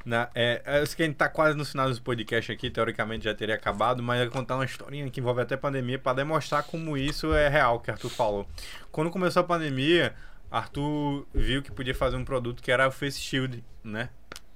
[0.03, 3.25] Na, é, eu sei que a gente tá quase no final do podcast aqui, teoricamente
[3.25, 6.63] já teria acabado, mas eu vou contar uma historinha que envolve até pandemia para demonstrar
[6.63, 8.47] como isso é real, que Arthur falou.
[8.91, 10.15] Quando começou a pandemia,
[10.49, 14.09] Arthur viu que podia fazer um produto que era o Face Shield, né?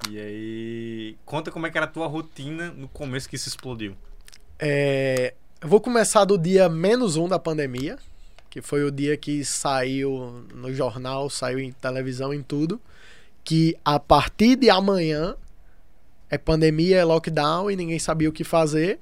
[0.10, 3.96] E aí, conta como é que era a tua rotina no começo que isso explodiu.
[4.60, 7.98] É, eu vou começar do dia menos um da pandemia,
[8.50, 12.80] que foi o dia que saiu no jornal, saiu em televisão, em tudo
[13.46, 15.36] que a partir de amanhã
[16.30, 19.00] é pandemia, é lockdown e ninguém sabia o que fazer.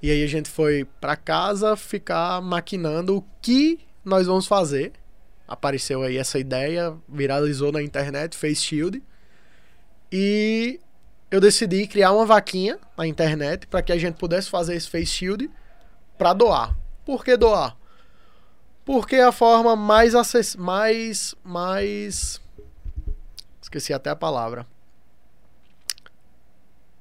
[0.00, 4.92] E aí a gente foi para casa ficar maquinando o que nós vamos fazer.
[5.46, 9.02] Apareceu aí essa ideia, viralizou na internet, Face Shield.
[10.12, 10.78] E
[11.30, 15.06] eu decidi criar uma vaquinha na internet para que a gente pudesse fazer esse Face
[15.06, 15.50] Shield
[16.18, 16.76] para doar.
[17.06, 17.74] Por que doar?
[18.84, 20.54] Porque é a forma mais acess...
[20.56, 22.40] mais mais
[23.62, 24.66] Esqueci até a palavra.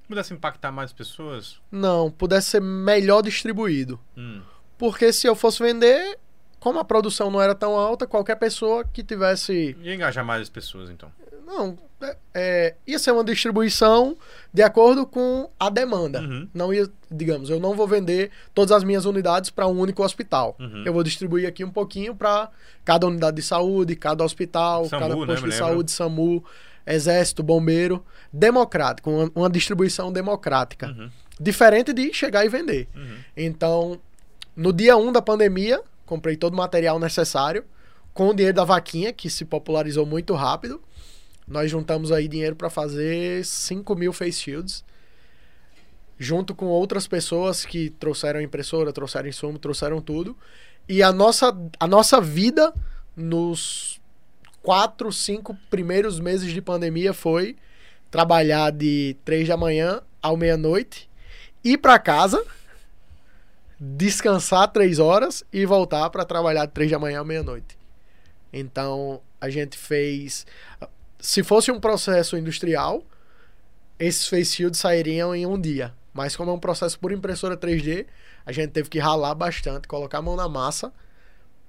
[0.07, 1.59] Pudesse impactar mais pessoas?
[1.69, 3.99] Não, pudesse ser melhor distribuído.
[4.15, 4.41] Hum.
[4.77, 6.17] Porque se eu fosse vender,
[6.59, 9.75] como a produção não era tão alta, qualquer pessoa que tivesse.
[9.81, 11.11] Ia engajar mais as pessoas, então.
[11.45, 14.17] Não, é, é, ia ser uma distribuição
[14.53, 16.21] de acordo com a demanda.
[16.21, 16.47] Uhum.
[16.53, 20.55] Não ia, digamos, eu não vou vender todas as minhas unidades para um único hospital.
[20.59, 20.83] Uhum.
[20.85, 22.49] Eu vou distribuir aqui um pouquinho para
[22.83, 26.43] cada unidade de saúde, cada hospital, SAMU, cada posto né, de saúde, SAMU,
[26.85, 30.87] Exército, Bombeiro, democrático, uma, uma distribuição democrática.
[30.87, 31.09] Uhum.
[31.39, 32.87] Diferente de chegar e vender.
[32.95, 33.17] Uhum.
[33.35, 33.99] Então,
[34.55, 37.63] no dia 1 um da pandemia, comprei todo o material necessário
[38.13, 40.81] com o dinheiro da vaquinha, que se popularizou muito rápido.
[41.51, 44.85] Nós juntamos aí dinheiro para fazer 5 mil face shields.
[46.17, 50.37] Junto com outras pessoas que trouxeram impressora, trouxeram insumo, trouxeram tudo.
[50.87, 52.73] E a nossa, a nossa vida
[53.17, 53.99] nos
[54.61, 57.57] quatro, cinco primeiros meses de pandemia foi
[58.09, 61.09] trabalhar de três da manhã ao meia-noite,
[61.63, 62.41] ir para casa,
[63.77, 67.77] descansar três horas e voltar para trabalhar de três da manhã à meia-noite.
[68.53, 70.45] Então a gente fez
[71.21, 73.03] se fosse um processo industrial,
[73.99, 75.93] esses face shields sairiam em um dia.
[76.11, 78.07] Mas como é um processo por impressora 3D,
[78.45, 80.91] a gente teve que ralar bastante, colocar a mão na massa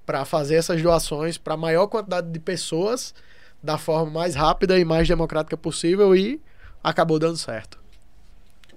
[0.05, 3.13] para fazer essas doações para a maior quantidade de pessoas
[3.61, 6.41] da forma mais rápida e mais democrática possível e
[6.83, 7.79] acabou dando certo.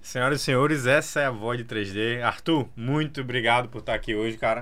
[0.00, 2.22] Senhoras e senhores, essa é a voz de 3D.
[2.22, 4.60] Arthur, muito obrigado por estar aqui hoje, cara.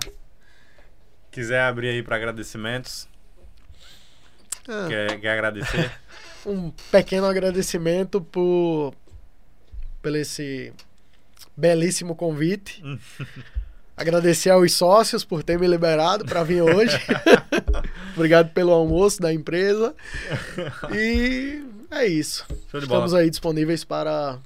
[1.31, 3.07] Quiser abrir aí para agradecimentos.
[4.69, 4.87] Ah.
[4.89, 5.91] Quer, quer agradecer?
[6.47, 8.95] um pequeno agradecimento por,
[10.03, 10.73] por esse
[11.57, 12.83] belíssimo convite.
[13.97, 16.99] Agradecer aos sócios por ter me liberado para vir hoje.
[18.17, 19.95] Obrigado pelo almoço da empresa.
[20.93, 21.62] E
[21.93, 22.45] é isso.
[22.75, 24.41] Estamos aí disponíveis para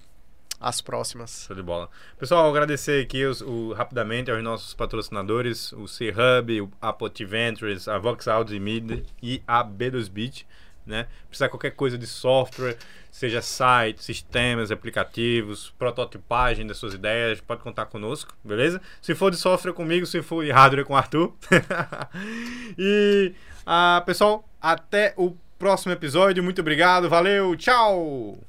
[0.60, 1.44] as próximas.
[1.46, 1.88] Show de bola.
[2.18, 7.98] Pessoal, agradecer aqui os, o, rapidamente aos nossos patrocinadores, o C-Hub, a Pot Ventures, a
[7.98, 10.44] Vox Audio Media e a B2Bit
[10.88, 11.06] né?
[11.28, 12.76] Precisar qualquer coisa de software,
[13.10, 18.80] seja site, sistemas, aplicativos, prototipagem das suas ideias, pode contar conosco, beleza?
[19.00, 21.34] Se for de software comigo, se for de hardware com o Arthur.
[22.78, 23.34] e,
[23.66, 26.42] uh, pessoal, até o próximo episódio.
[26.42, 28.47] Muito obrigado, valeu, tchau!